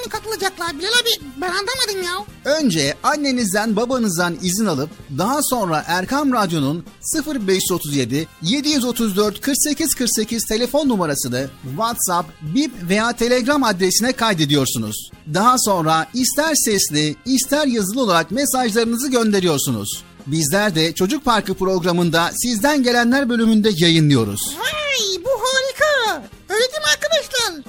[0.04, 1.26] yani katılacaklar Bilal abi?
[1.42, 2.26] Ben anlamadım ya.
[2.56, 6.86] Önce annenizden babanızdan izin alıp daha sonra Erkam Radyo'nun
[7.26, 15.10] 0537 734 48 48 telefon numarasını WhatsApp, Bip veya Telegram adresine kaydediyorsunuz.
[15.34, 20.04] Daha sonra ister sesli ister yazılı olarak mesajlarınızı gönderiyorsunuz.
[20.28, 24.42] Bizler de Çocuk Parkı programında sizden gelenler bölümünde yayınlıyoruz.
[24.60, 26.24] Vay bu harika.
[26.50, 27.64] Öyle değil mi arkadaşlar?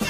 [0.00, 0.09] Çok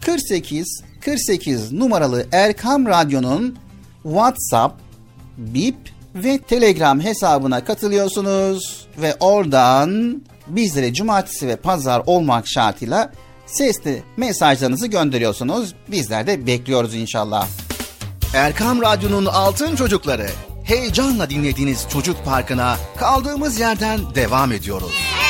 [0.00, 3.58] 48 48 numaralı Erkam Radyo'nun
[4.02, 4.80] WhatsApp,
[5.36, 5.76] Bip
[6.14, 13.12] ve Telegram hesabına katılıyorsunuz ve oradan bizlere cumartesi ve pazar olmak şartıyla
[13.46, 15.74] sesli mesajlarınızı gönderiyorsunuz.
[15.88, 17.48] Bizler de bekliyoruz inşallah.
[18.34, 20.26] Erkam Radyo'nun altın çocukları.
[20.64, 24.92] Heyecanla dinlediğiniz Çocuk Parkı'na kaldığımız yerden devam ediyoruz.
[25.20, 25.29] Hep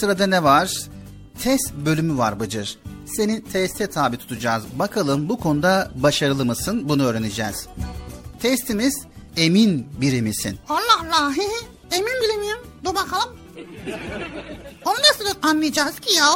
[0.00, 0.72] Sırada ne var?
[1.42, 2.78] Test bölümü var Bıcır.
[3.16, 4.62] Seni teste tabi tutacağız.
[4.74, 6.88] Bakalım bu konuda başarılı mısın?
[6.88, 7.68] Bunu öğreneceğiz.
[8.42, 8.94] Testimiz
[9.36, 10.58] emin biri misin?
[10.68, 11.32] Allah Allah.
[11.92, 12.66] Emin bilemiyorum.
[12.84, 13.36] Dur bakalım.
[14.84, 16.26] Onu nasıl anlayacağız ki ya?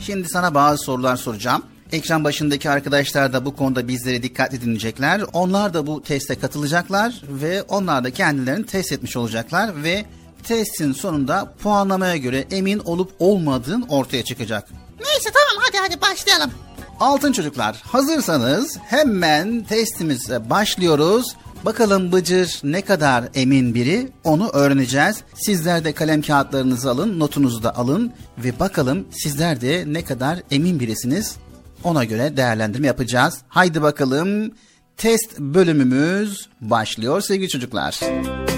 [0.00, 1.62] Şimdi sana bazı sorular soracağım.
[1.92, 5.22] Ekran başındaki arkadaşlar da bu konuda bizleri dikkatli dinleyecekler.
[5.32, 10.04] Onlar da bu teste katılacaklar ve onlar da kendilerini test etmiş olacaklar ve
[10.42, 14.68] testin sonunda puanlamaya göre emin olup olmadığın ortaya çıkacak.
[15.00, 16.50] Neyse tamam hadi hadi başlayalım.
[17.00, 21.36] Altın çocuklar hazırsanız hemen testimize başlıyoruz.
[21.64, 25.20] Bakalım Bıcır ne kadar emin biri onu öğreneceğiz.
[25.34, 30.80] Sizler de kalem kağıtlarınızı alın, notunuzu da alın ve bakalım sizler de ne kadar emin
[30.80, 31.36] birisiniz.
[31.84, 33.38] Ona göre değerlendirme yapacağız.
[33.48, 34.52] Haydi bakalım
[34.96, 38.00] test bölümümüz başlıyor sevgili çocuklar.
[38.00, 38.51] Güneş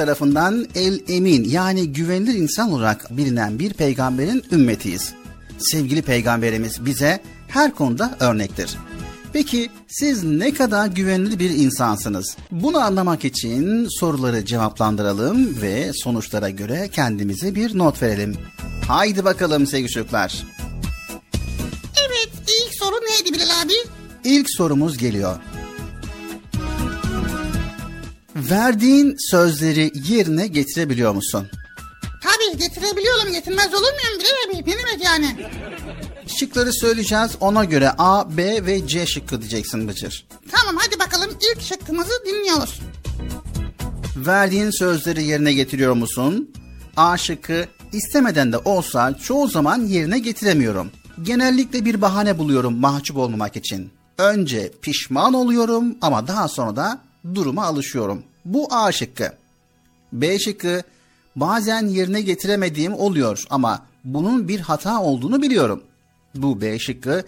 [0.00, 5.12] tarafından el emin yani güvenilir insan olarak bilinen bir peygamberin ümmetiyiz.
[5.58, 8.76] Sevgili peygamberimiz bize her konuda örnektir.
[9.32, 12.36] Peki siz ne kadar güvenilir bir insansınız?
[12.50, 18.36] Bunu anlamak için soruları cevaplandıralım ve sonuçlara göre kendimize bir not verelim.
[18.88, 20.44] Haydi bakalım sevgili çocuklar.
[22.06, 23.72] Evet ilk soru neydi Bilal abi?
[24.24, 25.36] İlk sorumuz geliyor.
[28.50, 31.48] Verdiğin sözleri yerine getirebiliyor musun?
[32.22, 34.20] Tabii getirebiliyorum getirmez olur muyum
[34.50, 34.70] abi?
[34.70, 35.36] Ne demek yani?
[36.38, 37.30] Şıkları söyleyeceğiz.
[37.40, 40.26] Ona göre A, B ve C şıkkı diyeceksin Bıcır.
[40.50, 42.80] Tamam hadi bakalım ilk şıkkımızı dinliyoruz.
[44.16, 46.50] Verdiğin sözleri yerine getiriyor musun?
[46.96, 50.90] A şıkkı istemeden de olsa çoğu zaman yerine getiremiyorum.
[51.22, 53.90] Genellikle bir bahane buluyorum mahcup olmamak için.
[54.18, 57.00] Önce pişman oluyorum ama daha sonra da
[57.34, 58.22] duruma alışıyorum.
[58.44, 59.32] Bu A şıkkı.
[60.12, 60.82] B şıkkı
[61.36, 65.82] bazen yerine getiremediğim oluyor ama bunun bir hata olduğunu biliyorum.
[66.34, 67.24] Bu B şıkkı.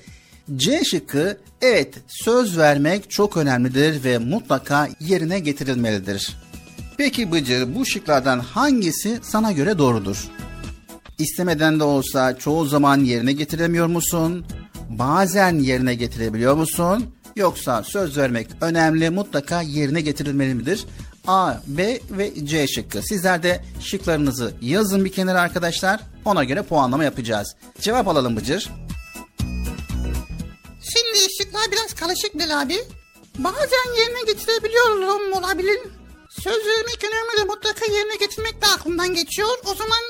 [0.57, 6.37] C şıkkı evet söz vermek çok önemlidir ve mutlaka yerine getirilmelidir.
[6.97, 10.29] Peki Bıcır bu şıklardan hangisi sana göre doğrudur?
[11.19, 14.47] İstemeden de olsa çoğu zaman yerine getiremiyor musun?
[14.91, 17.15] Bazen yerine getirebiliyor musun?
[17.37, 20.87] Yoksa söz vermek önemli mutlaka yerine getirilmeli midir?
[21.27, 23.03] A, B ve C şıkkı.
[23.03, 26.01] Sizler de şıklarınızı yazın bir kenara arkadaşlar.
[26.25, 27.57] Ona göre puanlama yapacağız.
[27.81, 28.71] Cevap alalım Bıcır.
[30.93, 32.77] Şimdi şıklar biraz karışık Bilal abi.
[33.39, 35.79] Bazen yerine getirebiliyorum olabilir.
[36.31, 39.49] Söz vermek önemli de mutlaka yerine getirmek de aklımdan geçiyor.
[39.67, 40.03] O zaman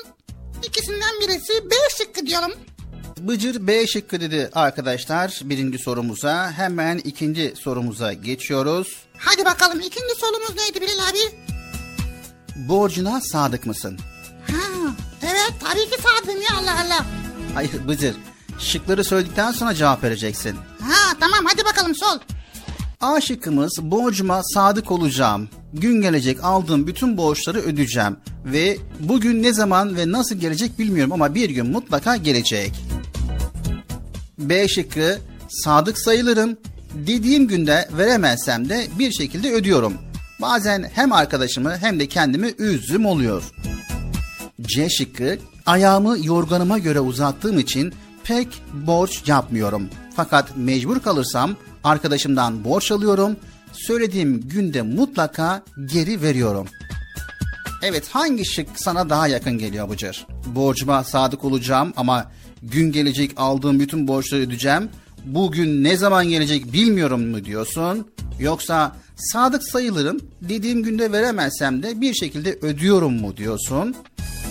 [0.63, 2.51] ikisinden birisi B şıkkı diyorum.
[3.27, 6.51] Bıcır B şıkkı dedi arkadaşlar birinci sorumuza.
[6.51, 8.87] Hemen ikinci sorumuza geçiyoruz.
[9.17, 11.35] Hadi bakalım ikinci sorumuz neydi Bilal abi?
[12.55, 13.99] Borcuna sadık mısın?
[14.51, 17.05] Ha, evet tabii ki sadım ya Allah Allah.
[17.53, 18.15] Hayır Bıcır.
[18.59, 20.55] Şıkları söyledikten sonra cevap vereceksin.
[20.81, 22.19] Ha tamam hadi bakalım sol.
[23.01, 25.49] A şıkkımız borcuma sadık olacağım.
[25.73, 28.17] Gün gelecek aldığım bütün borçları ödeyeceğim.
[28.45, 32.71] Ve bugün ne zaman ve nasıl gelecek bilmiyorum ama bir gün mutlaka gelecek.
[34.39, 35.19] B şıkkı
[35.49, 36.57] sadık sayılırım.
[36.93, 39.93] Dediğim günde veremezsem de bir şekilde ödüyorum.
[40.41, 43.43] Bazen hem arkadaşımı hem de kendimi üzdüm oluyor.
[44.61, 47.93] C şıkkı ayağımı yorganıma göre uzattığım için
[48.23, 49.89] pek borç yapmıyorum.
[50.15, 53.37] Fakat mecbur kalırsam arkadaşımdan borç alıyorum.
[53.73, 56.67] Söylediğim günde mutlaka geri veriyorum.
[57.83, 60.27] Evet hangi şık sana daha yakın geliyor Bıcır?
[60.45, 62.31] Borcuma sadık olacağım ama
[62.63, 64.89] gün gelecek aldığım bütün borçları ödeyeceğim.
[65.25, 68.07] bugün ne zaman gelecek bilmiyorum mu diyorsun?
[68.39, 73.95] Yoksa sadık sayılırım dediğim günde veremezsem de bir şekilde ödüyorum mu diyorsun?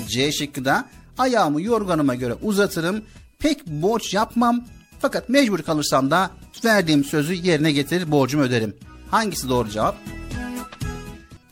[0.09, 3.03] C şıkkı da ayağımı yorganıma göre uzatırım
[3.39, 4.65] pek borç yapmam
[5.01, 6.31] fakat mecbur kalırsam da
[6.65, 8.77] verdiğim sözü yerine getirir borcumu öderim.
[9.11, 9.97] Hangisi doğru cevap?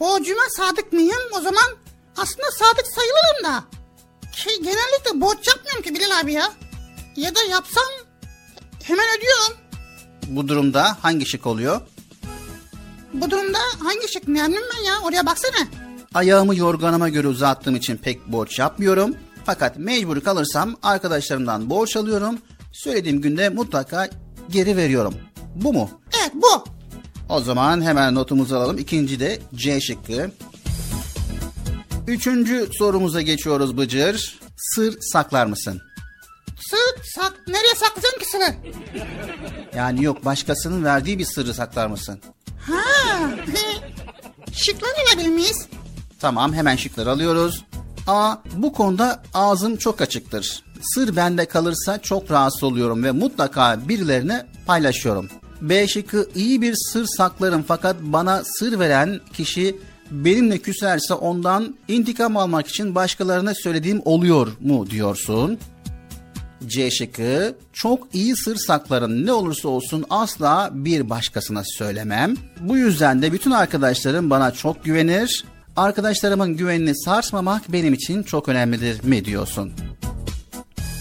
[0.01, 1.21] Borcuma sadık mıyım?
[1.39, 1.65] O zaman
[2.17, 3.80] aslında sadık sayılırım da.
[4.33, 6.53] Ki genellikle borç yapmıyorum ki Bilal abi ya.
[7.17, 7.85] Ya da yapsam
[8.83, 9.57] hemen ödüyorum.
[10.27, 11.81] Bu durumda hangi şık oluyor?
[13.13, 15.01] Bu durumda hangi şık memnun ben ya?
[15.03, 15.67] Oraya baksana.
[16.15, 19.15] Ayağımı yorganıma göre uzattığım için pek borç yapmıyorum.
[19.45, 22.39] Fakat mecbur kalırsam arkadaşlarımdan borç alıyorum.
[22.73, 24.09] Söylediğim günde mutlaka
[24.51, 25.15] geri veriyorum.
[25.55, 25.91] Bu mu?
[26.21, 26.65] Evet bu.
[27.29, 28.79] O zaman hemen notumuzu alalım.
[28.79, 30.31] İkinci de C şıkkı.
[32.11, 34.39] Üçüncü sorumuza geçiyoruz Bıcır.
[34.57, 35.81] Sır saklar mısın?
[36.71, 38.55] Sır sak nereye saklayacaksın ki sırrı?
[39.77, 42.21] Yani yok başkasının verdiği bir sırrı saklar mısın?
[42.61, 42.81] Ha.
[44.53, 45.67] Şıkları alabilir miyiz?
[46.21, 47.65] Tamam hemen şıkları alıyoruz.
[48.07, 48.37] A.
[48.55, 50.63] Bu konuda ağzım çok açıktır.
[50.95, 55.29] Sır bende kalırsa çok rahatsız oluyorum ve mutlaka birilerine paylaşıyorum.
[55.61, 59.77] B şıkkı iyi bir sır saklarım fakat bana sır veren kişi
[60.11, 65.59] benimle küserse ondan intikam almak için başkalarına söylediğim oluyor mu diyorsun.
[66.67, 72.37] C şıkkı çok iyi sır saklarım ne olursa olsun asla bir başkasına söylemem.
[72.61, 75.45] Bu yüzden de bütün arkadaşlarım bana çok güvenir.
[75.77, 79.73] Arkadaşlarımın güvenini sarsmamak benim için çok önemlidir mi diyorsun?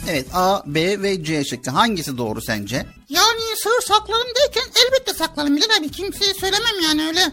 [0.10, 2.86] Evet A, B ve C şıkkı hangisi doğru sence?
[3.10, 5.92] Yani sır saklarım derken elbette saklarım Bilal abi.
[5.92, 7.32] Kimseye söylemem yani öyle.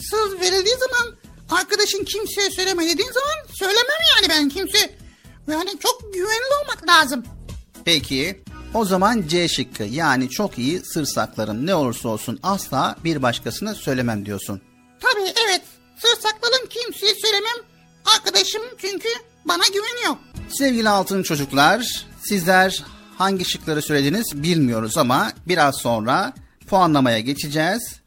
[0.00, 1.14] Sır verildiği zaman
[1.50, 4.94] arkadaşın kimseye söyleme dediğin zaman söylemem yani ben kimse.
[5.50, 7.24] Yani çok güvenli olmak lazım.
[7.84, 8.42] Peki
[8.74, 13.74] o zaman C şıkkı yani çok iyi sır saklarım ne olursa olsun asla bir başkasına
[13.74, 14.60] söylemem diyorsun.
[15.00, 15.62] Tabii evet.
[15.98, 17.56] Sır saklarım kimseye söylemem.
[18.16, 19.08] Arkadaşım çünkü
[19.44, 20.16] bana güveniyor.
[20.48, 22.84] Sevgili altın çocuklar sizler
[23.18, 26.32] hangi şıkları söylediniz bilmiyoruz ama biraz sonra
[26.68, 27.99] puanlamaya geçeceğiz.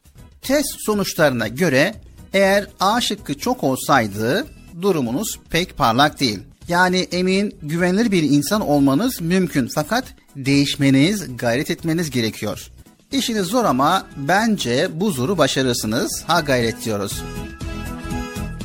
[0.44, 1.94] Test sonuçlarına göre
[2.32, 4.46] eğer A şıkkı çok olsaydı
[4.82, 6.38] durumunuz pek parlak değil.
[6.68, 10.04] Yani emin, güvenilir bir insan olmanız mümkün fakat
[10.36, 12.70] değişmeniz, gayret etmeniz gerekiyor.
[13.12, 16.24] İşiniz zor ama bence bu zoru başarırsınız.
[16.26, 17.22] Ha gayret diyoruz.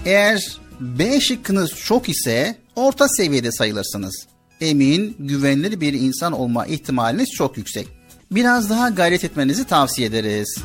[0.05, 4.27] Eğer B şıkkınız çok ise orta seviyede sayılırsınız.
[4.61, 7.87] Emin, güvenilir bir insan olma ihtimaliniz çok yüksek.
[8.31, 10.57] Biraz daha gayret etmenizi tavsiye ederiz.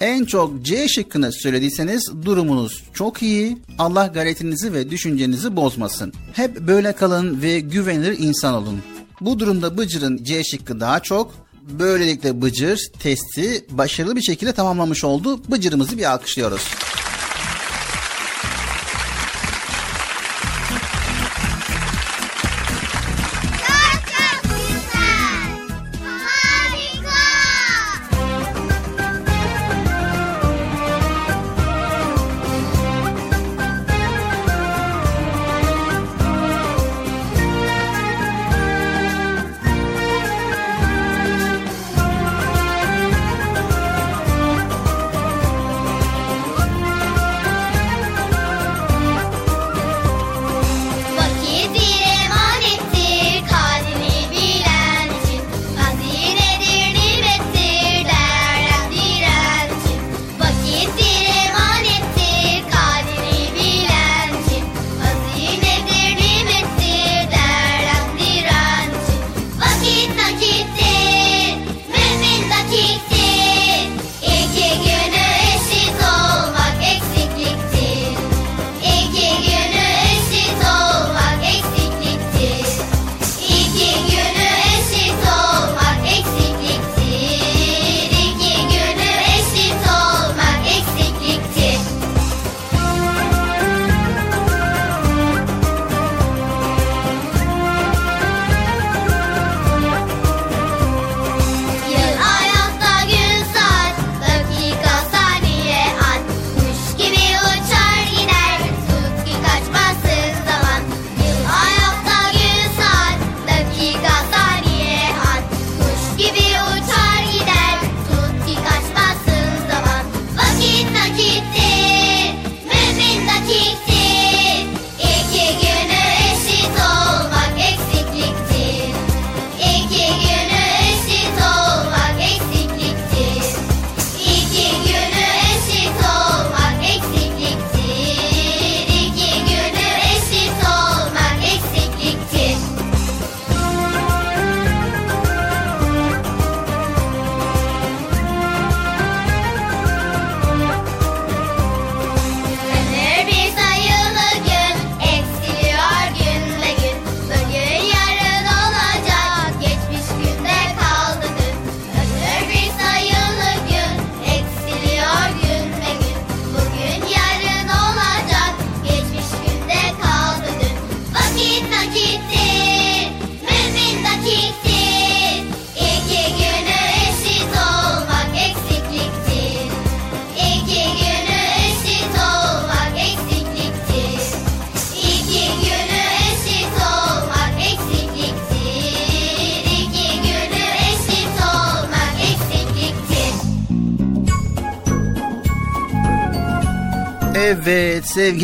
[0.00, 3.58] En çok C şıkkını söylediyseniz durumunuz çok iyi.
[3.78, 6.12] Allah gayretinizi ve düşüncenizi bozmasın.
[6.32, 8.82] Hep böyle kalın ve güvenilir insan olun.
[9.20, 11.34] Bu durumda Bıcır'ın C şıkkı daha çok.
[11.62, 15.40] Böylelikle Bıcır testi başarılı bir şekilde tamamlamış oldu.
[15.50, 16.62] Bıcır'ımızı bir alkışlıyoruz.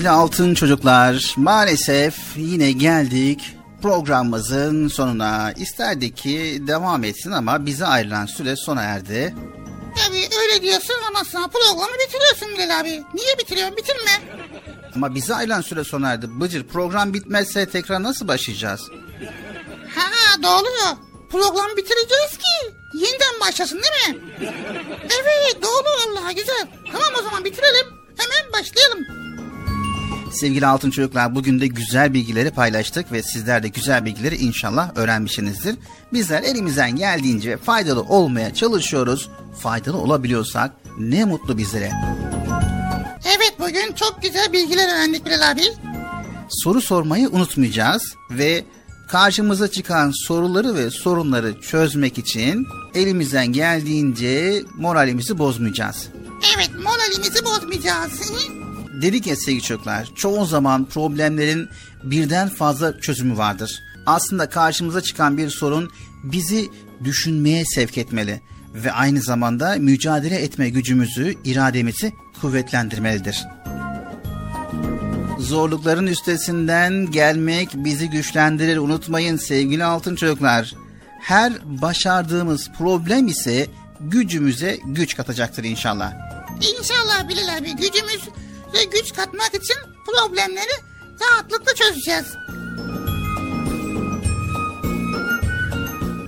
[0.03, 5.53] Sevgili altın çocuklar maalesef yine geldik programımızın sonuna.
[5.53, 9.35] İsterdik ki devam etsin ama bize ayrılan süre sona erdi.
[9.97, 12.89] Tabii öyle diyorsun ama sana programı bitiriyorsun Bilal abi.
[13.15, 13.77] Niye bitiriyorsun?
[13.77, 14.41] Bitirme.
[14.97, 16.27] Ama bize ayrılan süre sona erdi.
[16.41, 18.81] Bıcır program bitmezse tekrar nasıl başlayacağız?
[19.97, 20.99] Ha doğru.
[21.31, 24.23] Programı bitireceğiz ki yeniden başlasın değil mi?
[25.03, 26.67] Evet doğru Allah güzel.
[26.93, 27.87] Tamam o zaman bitirelim.
[28.17, 29.23] Hemen başlayalım.
[30.33, 35.77] Sevgili altın çocuklar bugün de güzel bilgileri paylaştık ve sizler de güzel bilgileri inşallah öğrenmişsinizdir.
[36.13, 39.31] Bizler elimizden geldiğince faydalı olmaya çalışıyoruz.
[39.59, 41.91] Faydalı olabiliyorsak ne mutlu bizlere.
[43.25, 45.63] Evet bugün çok güzel bilgiler öğrendik Bilal abi.
[46.49, 48.65] Soru sormayı unutmayacağız ve
[49.09, 56.09] karşımıza çıkan soruları ve sorunları çözmek için elimizden geldiğince moralimizi bozmayacağız.
[56.57, 58.33] Evet moralimizi bozmayacağız.
[58.93, 61.69] Dedik ya sevgili çocuklar, çoğu zaman problemlerin
[62.05, 63.83] birden fazla çözümü vardır.
[64.07, 65.91] Aslında karşımıza çıkan bir sorun
[66.25, 66.71] bizi
[67.05, 68.43] düşünmeye sevk etmeli
[68.75, 73.45] ve aynı zamanda mücadele etme gücümüzü, irademizi kuvvetlendirmelidir.
[75.39, 80.75] Zorlukların üstesinden gelmek bizi güçlendirir unutmayın sevgili altın çocuklar.
[81.21, 83.67] Her başardığımız problem ise
[84.01, 86.13] gücümüze güç katacaktır inşallah.
[86.79, 88.29] İnşallah Bilal abi gücümüz
[88.75, 89.77] ve güç katmak için
[90.07, 90.73] problemleri
[91.21, 92.27] rahatlıkla çözeceğiz.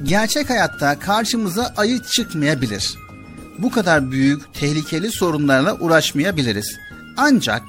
[0.03, 2.95] Gerçek hayatta karşımıza ayı çıkmayabilir.
[3.59, 6.79] Bu kadar büyük, tehlikeli sorunlarla uğraşmayabiliriz.
[7.16, 7.62] Ancak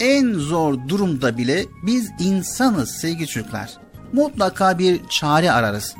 [0.00, 3.70] en zor durumda bile biz insanız sevgili çocuklar.
[4.12, 5.94] Mutlaka bir çare ararız.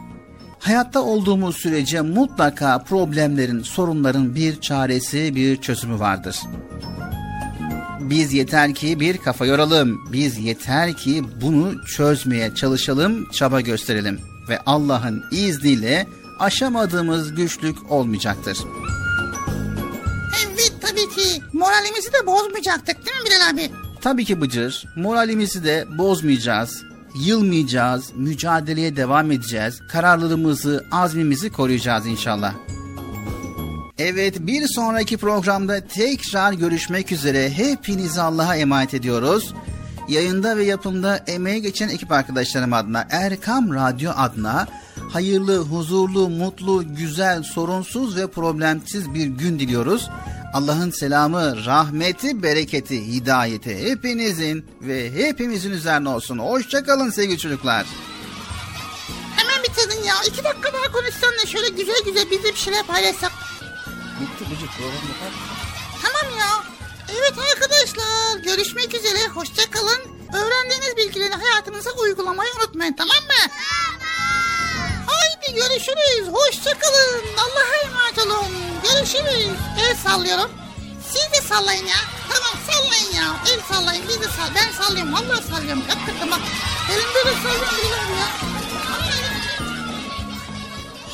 [0.58, 6.36] Hayatta olduğumuz sürece mutlaka problemlerin, sorunların bir çaresi, bir çözümü vardır.
[8.10, 10.12] Biz yeter ki bir kafa yoralım.
[10.12, 16.06] Biz yeter ki bunu çözmeye çalışalım, çaba gösterelim ve Allah'ın izniyle
[16.38, 18.58] aşamadığımız güçlük olmayacaktır.
[20.46, 23.70] Evet tabii ki moralimizi de bozmayacaktık değil mi Bilal abi?
[24.00, 26.82] Tabii ki Bıcır, moralimizi de bozmayacağız,
[27.24, 32.54] yılmayacağız, mücadeleye devam edeceğiz, kararlılığımızı, azmimizi koruyacağız inşallah.
[33.98, 39.54] Evet bir sonraki programda tekrar görüşmek üzere hepinizi Allah'a emanet ediyoruz.
[40.08, 44.66] Yayında ve yapımda emeği geçen ekip arkadaşlarım adına Erkam Radyo adına
[45.12, 50.10] hayırlı, huzurlu, mutlu, güzel, sorunsuz ve problemsiz bir gün diliyoruz.
[50.54, 56.38] Allah'ın selamı, rahmeti, bereketi, hidayeti hepinizin ve hepimizin üzerine olsun.
[56.38, 57.86] Hoşçakalın sevgili çocuklar.
[59.36, 60.14] Hemen bitirdin ya.
[60.28, 63.47] İki dakika daha konuşsan da şöyle güzel güzel bize bir şeyler paylaşsak.
[64.20, 65.32] Bitti Bıcır program yapar.
[66.02, 66.64] Tamam ya.
[67.12, 70.00] Evet arkadaşlar görüşmek üzere hoşça kalın.
[70.34, 73.52] Öğrendiğiniz bilgileri hayatınıza uygulamayı unutmayın tamam mı?
[75.06, 76.28] Haydi görüşürüz.
[76.32, 77.22] Hoşça kalın.
[77.38, 78.52] Allah'a emanet olun.
[78.82, 79.56] Görüşürüz.
[79.78, 80.50] El sallıyorum.
[81.12, 81.96] Siz de sallayın ya.
[82.28, 83.36] Tamam sallayın ya.
[83.52, 84.08] El sallayın.
[84.08, 84.54] Biz de sall.
[84.54, 85.12] Ben sallıyorum.
[85.14, 85.82] Vallahi sallıyorum.
[85.88, 86.40] Hakikaten bak.
[86.90, 88.28] Elimde de sallıyorum ya.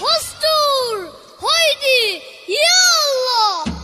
[0.00, 1.08] Hostur!
[1.40, 2.33] Haydi!
[2.46, 3.83] 要了。